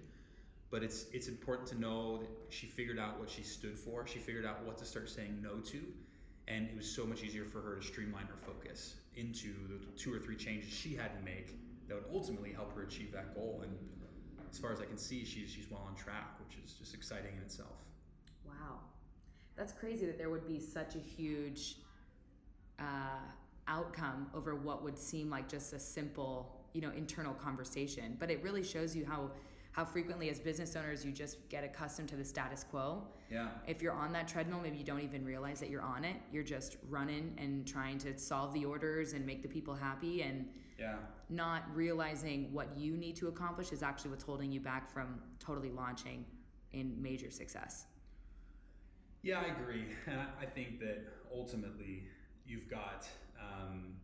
but 0.71 0.83
it's 0.83 1.07
it's 1.13 1.29
important 1.29 1.69
to 1.69 1.81
know 1.81 2.19
that 2.19 2.29
she 2.51 2.67
figured 2.67 2.99
out 2.99 3.19
what 3.19 3.31
she 3.31 3.43
stood 3.43 3.79
for. 3.79 4.07
She 4.07 4.19
figured 4.19 4.45
out 4.45 4.65
what 4.65 4.79
to 4.79 4.85
start 4.85 5.09
saying 5.09 5.41
no 5.43 5.59
to, 5.59 5.81
and 6.47 6.69
it 6.69 6.77
was 6.77 6.91
so 6.91 7.07
much 7.07 7.23
easier 7.23 7.45
for 7.45 7.61
her 7.61 7.77
to 7.77 7.83
streamline 7.83 8.27
her 8.27 8.37
focus 8.37 8.97
into 9.17 9.53
the 9.69 9.99
two 9.99 10.13
or 10.15 10.19
three 10.19 10.37
changes 10.37 10.71
she 10.71 10.95
had 10.95 11.17
to 11.17 11.25
make 11.25 11.57
that 11.89 11.95
would 11.95 12.05
ultimately 12.13 12.53
help 12.53 12.75
her 12.75 12.83
achieve 12.83 13.13
that 13.13 13.35
goal. 13.35 13.63
And 13.63 13.73
as 14.51 14.59
far 14.59 14.73
as 14.73 14.81
I 14.81 14.85
can 14.85 14.99
see, 14.99 15.25
she's 15.25 15.51
she's 15.51 15.71
well 15.71 15.85
on 15.87 15.95
track, 15.95 16.39
which 16.45 16.59
is 16.65 16.73
just 16.73 16.95
exciting 16.95 17.37
in 17.37 17.43
itself. 17.43 17.85
Wow, 18.47 18.81
that's 19.57 19.73
crazy 19.73 20.07
that 20.07 20.19
there 20.19 20.31
would 20.31 20.47
be 20.47 20.61
such 20.61 20.95
a 20.97 20.99
huge 20.99 21.77
uh, 22.79 23.21
outcome 23.67 24.29
over 24.35 24.55
what 24.55 24.83
would 24.83 24.99
seem 24.99 25.31
like 25.31 25.49
just 25.49 25.73
a 25.73 25.79
simple, 25.79 26.57
you 26.73 26.81
know, 26.81 26.91
internal 26.97 27.35
conversation. 27.35 28.17
But 28.19 28.31
it 28.31 28.43
really 28.43 28.63
shows 28.63 28.95
you 28.95 29.05
how 29.07 29.31
how 29.73 29.85
frequently 29.85 30.29
as 30.31 30.41
business 30.41 30.75
owners 30.77 31.05
you 31.05 31.13
just 31.13 31.49
get 31.49 31.65
accustomed 31.65 32.09
to 32.09 32.17
the 32.17 32.25
status 32.25 32.65
quo. 32.65 33.03
Yeah. 33.31 33.49
If 33.67 33.83
you're 33.83 33.93
on 33.93 34.13
that 34.13 34.27
treadmill, 34.27 34.61
maybe 34.61 34.79
you 34.79 34.85
don't 34.85 35.03
even 35.03 35.25
realize 35.25 35.61
that 35.61 35.71
you're 35.71 35.83
on 35.83 36.05
it. 36.05 36.17
You're 36.33 36.43
just 36.43 36.79
running 36.89 37.37
and 37.39 37.67
trying 37.67 37.99
to 37.99 38.19
solve 38.19 38.53
the 38.55 38.65
orders 38.65 39.13
and 39.13 39.25
make 39.25 39.43
the 39.43 39.49
people 39.49 39.75
happy 39.75 40.23
and 40.23 40.49
yeah. 40.79 40.97
not 41.29 41.65
realizing 41.75 42.53
what 42.53 42.77
you 42.77 42.97
need 42.97 43.17
to 43.17 43.29
accomplish 43.29 43.73
is 43.73 43.83
actually 43.83 44.11
what's 44.11 44.25
holding 44.25 44.51
you 44.51 44.61
back 44.61 44.91
from 44.91 45.21
totally 45.39 45.71
launching 45.71 46.25
in 46.73 47.01
major 47.01 47.31
success. 47.31 47.87
Yeah, 49.23 49.41
I 49.41 49.61
agree. 49.61 49.85
And 50.07 50.21
I 50.41 50.47
think 50.47 50.81
that 50.81 51.05
ultimately 51.33 52.05
you've 52.47 52.71
got 52.71 53.07
um, 53.39 53.95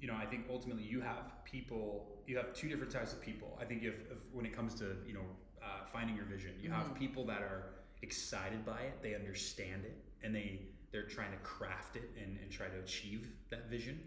you 0.00 0.08
know, 0.08 0.14
I 0.14 0.24
think 0.24 0.46
ultimately 0.50 0.82
you 0.82 1.00
have 1.00 1.44
people, 1.44 2.06
you 2.26 2.36
have 2.36 2.54
two 2.54 2.68
different 2.68 2.92
types 2.92 3.12
of 3.12 3.20
people. 3.20 3.58
I 3.60 3.64
think 3.64 3.82
you 3.82 3.90
have, 3.90 4.00
when 4.32 4.46
it 4.46 4.56
comes 4.56 4.74
to, 4.76 4.96
you 5.06 5.12
know, 5.12 5.26
uh, 5.62 5.84
finding 5.92 6.16
your 6.16 6.24
vision, 6.24 6.52
you 6.60 6.70
mm-hmm. 6.70 6.78
have 6.78 6.94
people 6.94 7.24
that 7.26 7.42
are 7.42 7.74
excited 8.02 8.64
by 8.64 8.80
it, 8.80 9.02
they 9.02 9.14
understand 9.14 9.84
it, 9.84 9.96
and 10.22 10.34
they, 10.34 10.62
they're 10.90 11.06
trying 11.06 11.32
to 11.32 11.36
craft 11.38 11.96
it 11.96 12.10
and, 12.22 12.38
and 12.40 12.50
try 12.50 12.66
to 12.66 12.78
achieve 12.78 13.28
that 13.50 13.68
vision. 13.68 14.00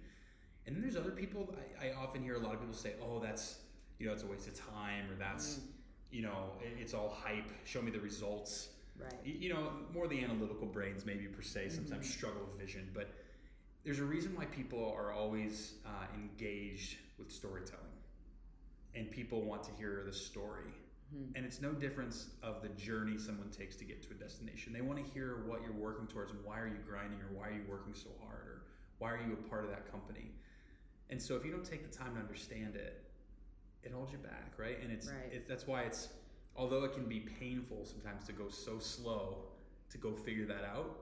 And 0.65 0.75
then 0.75 0.81
there's 0.81 0.95
other 0.95 1.11
people, 1.11 1.53
I, 1.79 1.89
I 1.89 1.93
often 1.93 2.23
hear 2.23 2.35
a 2.35 2.39
lot 2.39 2.53
of 2.55 2.59
people 2.59 2.75
say, 2.75 2.93
oh, 3.01 3.19
that's, 3.19 3.59
you 3.99 4.07
know, 4.07 4.13
it's 4.13 4.23
a 4.23 4.27
waste 4.27 4.47
of 4.47 4.55
time, 4.55 5.11
or 5.11 5.15
that's, 5.15 5.55
mm. 5.55 5.61
you 6.09 6.23
know, 6.23 6.53
it, 6.59 6.81
it's 6.81 6.95
all 6.95 7.15
hype, 7.23 7.51
show 7.65 7.81
me 7.81 7.91
the 7.91 7.99
results. 7.99 8.69
Right. 8.99 9.13
You, 9.23 9.33
you, 9.33 9.53
know, 9.53 9.69
more 9.93 10.07
the 10.07 10.23
analytical 10.23 10.67
brains 10.67 11.05
maybe 11.05 11.25
per 11.25 11.41
se 11.41 11.69
sometimes 11.69 12.05
mm-hmm. 12.05 12.17
struggle 12.17 12.41
with 12.49 12.59
vision, 12.59 12.89
but 12.93 13.09
there's 13.83 13.99
a 13.99 14.05
reason 14.05 14.35
why 14.35 14.45
people 14.45 14.93
are 14.97 15.11
always 15.11 15.73
uh, 15.85 16.05
engaged 16.15 16.97
with 17.17 17.31
storytelling. 17.31 17.83
And 18.95 19.09
people 19.09 19.41
want 19.41 19.63
to 19.63 19.71
hear 19.71 20.03
the 20.05 20.13
story. 20.13 20.73
Mm-hmm. 21.13 21.35
and 21.35 21.45
it's 21.45 21.61
no 21.61 21.73
difference 21.73 22.27
of 22.41 22.63
the 22.63 22.69
journey 22.69 23.19
someone 23.19 23.49
takes 23.49 23.75
to 23.75 23.83
get 23.83 24.01
to 24.03 24.09
a 24.11 24.13
destination. 24.15 24.73
They 24.73 24.81
want 24.81 25.03
to 25.03 25.11
hear 25.11 25.43
what 25.45 25.61
you're 25.61 25.73
working 25.73 26.07
towards 26.07 26.31
and 26.31 26.43
why 26.43 26.59
are 26.59 26.67
you 26.67 26.79
grinding 26.87 27.19
or 27.19 27.27
why 27.37 27.49
are 27.49 27.51
you 27.51 27.61
working 27.69 27.93
so 27.93 28.09
hard 28.25 28.47
or 28.47 28.61
why 28.97 29.11
are 29.11 29.17
you 29.17 29.33
a 29.33 29.49
part 29.49 29.63
of 29.63 29.69
that 29.69 29.91
company? 29.91 30.31
And 31.11 31.21
so 31.21 31.35
if 31.35 31.45
you 31.45 31.51
don't 31.51 31.65
take 31.65 31.89
the 31.89 31.95
time 31.95 32.15
to 32.15 32.19
understand 32.19 32.75
it 32.75 33.03
it 33.83 33.91
holds 33.91 34.11
you 34.11 34.17
back 34.17 34.53
right? 34.57 34.77
And 34.81 34.91
it's 34.91 35.07
right. 35.07 35.31
it, 35.31 35.47
that's 35.47 35.67
why 35.67 35.81
it's 35.81 36.07
although 36.55 36.83
it 36.83 36.93
can 36.93 37.05
be 37.05 37.19
painful 37.19 37.85
sometimes 37.85 38.25
to 38.25 38.31
go 38.31 38.49
so 38.49 38.79
slow 38.79 39.37
to 39.91 39.97
go 39.99 40.13
figure 40.13 40.45
that 40.45 40.63
out 40.63 40.97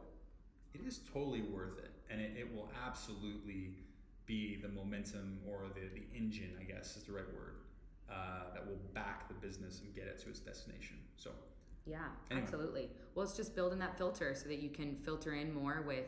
it 0.73 0.81
is 0.85 0.99
totally 1.13 1.41
worth 1.41 1.77
it 1.77 1.91
and 2.11 2.21
it, 2.21 2.31
it 2.37 2.53
will 2.53 2.69
absolutely 2.85 3.75
be 4.25 4.57
the 4.61 4.69
momentum 4.69 5.39
or 5.47 5.63
the, 5.73 5.81
the 5.93 6.17
engine, 6.17 6.51
I 6.59 6.63
guess 6.63 6.95
is 6.95 7.03
the 7.03 7.13
right 7.13 7.33
word, 7.33 7.55
uh, 8.09 8.53
that 8.53 8.65
will 8.65 8.79
back 8.93 9.27
the 9.27 9.33
business 9.35 9.81
and 9.83 9.93
get 9.95 10.05
it 10.05 10.19
to 10.23 10.29
its 10.29 10.39
destination. 10.39 10.97
So, 11.17 11.31
yeah, 11.85 11.99
anyway. 12.29 12.43
absolutely. 12.43 12.89
Well, 13.15 13.25
it's 13.25 13.35
just 13.35 13.55
building 13.55 13.79
that 13.79 13.97
filter 13.97 14.35
so 14.35 14.47
that 14.49 14.59
you 14.59 14.69
can 14.69 14.97
filter 14.97 15.33
in 15.33 15.53
more 15.53 15.83
with 15.87 16.05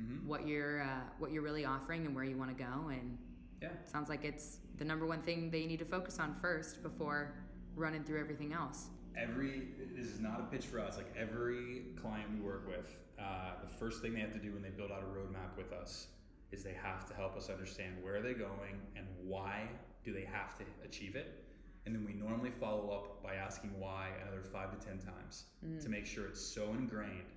mm-hmm. 0.00 0.26
what 0.26 0.46
you're 0.46 0.82
uh, 0.82 1.00
what 1.18 1.32
you're 1.32 1.42
really 1.42 1.64
offering 1.64 2.06
and 2.06 2.14
where 2.14 2.24
you 2.24 2.36
want 2.36 2.56
to 2.56 2.62
go. 2.62 2.88
And 2.88 3.16
yeah, 3.62 3.68
sounds 3.90 4.08
like 4.08 4.24
it's 4.24 4.58
the 4.76 4.84
number 4.84 5.06
one 5.06 5.20
thing 5.20 5.50
they 5.50 5.66
need 5.66 5.78
to 5.78 5.84
focus 5.84 6.18
on 6.18 6.34
first 6.34 6.82
before 6.82 7.34
running 7.76 8.02
through 8.04 8.20
everything 8.20 8.52
else. 8.52 8.88
Every 9.16 9.68
this 9.96 10.08
is 10.08 10.20
not 10.20 10.40
a 10.40 10.44
pitch 10.44 10.66
for 10.66 10.80
us. 10.80 10.96
Like 10.96 11.14
every 11.16 11.84
client 12.00 12.26
we 12.34 12.40
work 12.40 12.66
with, 12.66 12.90
uh, 13.24 13.52
the 13.62 13.68
first 13.68 14.02
thing 14.02 14.14
they 14.14 14.20
have 14.20 14.32
to 14.32 14.38
do 14.38 14.52
when 14.52 14.62
they 14.62 14.70
build 14.70 14.90
out 14.90 15.02
a 15.02 15.18
roadmap 15.18 15.56
with 15.56 15.72
us 15.72 16.08
is 16.52 16.62
they 16.62 16.76
have 16.82 17.06
to 17.08 17.14
help 17.14 17.36
us 17.36 17.48
understand 17.48 17.96
where 18.02 18.16
are 18.16 18.22
they 18.22 18.34
going 18.34 18.80
and 18.96 19.06
why 19.22 19.62
do 20.04 20.12
they 20.12 20.26
have 20.30 20.56
to 20.58 20.64
achieve 20.84 21.16
it. 21.16 21.42
And 21.86 21.94
then 21.94 22.04
we 22.04 22.12
normally 22.12 22.50
follow 22.50 22.90
up 22.90 23.22
by 23.22 23.34
asking 23.34 23.78
why 23.78 24.08
another 24.22 24.42
five 24.42 24.78
to 24.78 24.86
ten 24.86 24.98
times 24.98 25.44
mm. 25.66 25.82
to 25.82 25.88
make 25.88 26.06
sure 26.06 26.26
it's 26.26 26.40
so 26.40 26.70
ingrained 26.70 27.32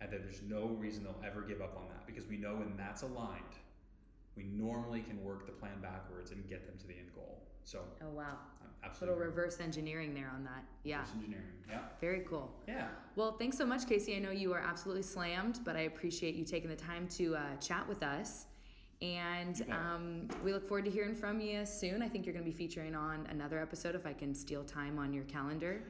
and 0.00 0.12
that 0.12 0.22
there's 0.22 0.42
no 0.42 0.76
reason 0.78 1.04
they'll 1.04 1.24
ever 1.24 1.42
give 1.42 1.60
up 1.60 1.76
on 1.76 1.88
that. 1.88 2.06
Because 2.06 2.28
we 2.28 2.36
know 2.36 2.56
when 2.56 2.76
that's 2.76 3.02
aligned 3.02 3.58
we 4.38 4.44
normally 4.44 5.00
can 5.00 5.22
work 5.22 5.44
the 5.46 5.52
plan 5.52 5.80
backwards 5.82 6.30
and 6.30 6.48
get 6.48 6.64
them 6.64 6.78
to 6.78 6.86
the 6.86 6.94
end 6.94 7.12
goal 7.12 7.42
so 7.68 7.80
oh 8.02 8.08
wow 8.10 8.36
Absolutely. 8.84 9.18
Little 9.18 9.30
reverse 9.30 9.60
engineering 9.60 10.14
there 10.14 10.30
on 10.34 10.44
that. 10.44 10.64
Yeah. 10.84 10.98
Reverse 10.98 11.14
engineering. 11.16 11.44
Yeah. 11.68 11.78
Very 12.00 12.20
cool. 12.28 12.50
Yeah. 12.66 12.88
Well, 13.16 13.32
thanks 13.32 13.58
so 13.58 13.66
much, 13.66 13.88
Casey. 13.88 14.16
I 14.16 14.18
know 14.18 14.30
you 14.30 14.52
are 14.52 14.60
absolutely 14.60 15.02
slammed, 15.02 15.60
but 15.64 15.76
I 15.76 15.80
appreciate 15.80 16.34
you 16.34 16.44
taking 16.44 16.70
the 16.70 16.76
time 16.76 17.08
to 17.16 17.36
uh, 17.36 17.56
chat 17.60 17.88
with 17.88 18.02
us. 18.02 18.46
And 19.00 19.64
um, 19.70 20.28
we 20.44 20.52
look 20.52 20.66
forward 20.66 20.84
to 20.84 20.90
hearing 20.90 21.14
from 21.14 21.40
you 21.40 21.64
soon. 21.64 22.02
I 22.02 22.08
think 22.08 22.26
you're 22.26 22.32
going 22.32 22.44
to 22.44 22.50
be 22.50 22.56
featuring 22.56 22.94
on 22.94 23.26
another 23.30 23.60
episode 23.60 23.94
if 23.94 24.06
I 24.06 24.12
can 24.12 24.34
steal 24.34 24.64
time 24.64 24.98
on 24.98 25.12
your 25.12 25.24
calendar. 25.24 25.82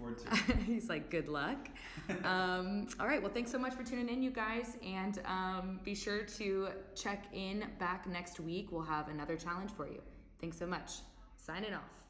Look 0.00 0.20
forward 0.20 0.46
to 0.48 0.56
He's 0.66 0.88
like, 0.88 1.10
good 1.10 1.28
luck. 1.28 1.68
um, 2.24 2.86
all 3.00 3.06
right. 3.06 3.20
Well, 3.20 3.32
thanks 3.32 3.50
so 3.50 3.58
much 3.58 3.74
for 3.74 3.82
tuning 3.82 4.08
in, 4.08 4.22
you 4.22 4.30
guys. 4.30 4.76
And 4.84 5.20
um, 5.24 5.80
be 5.82 5.94
sure 5.94 6.22
to 6.22 6.68
check 6.94 7.24
in 7.32 7.64
back 7.78 8.06
next 8.08 8.38
week. 8.38 8.70
We'll 8.70 8.82
have 8.82 9.08
another 9.08 9.36
challenge 9.36 9.70
for 9.72 9.88
you. 9.88 10.00
Thanks 10.40 10.58
so 10.58 10.66
much. 10.66 10.92
Signing 11.44 11.74
off. 11.74 12.01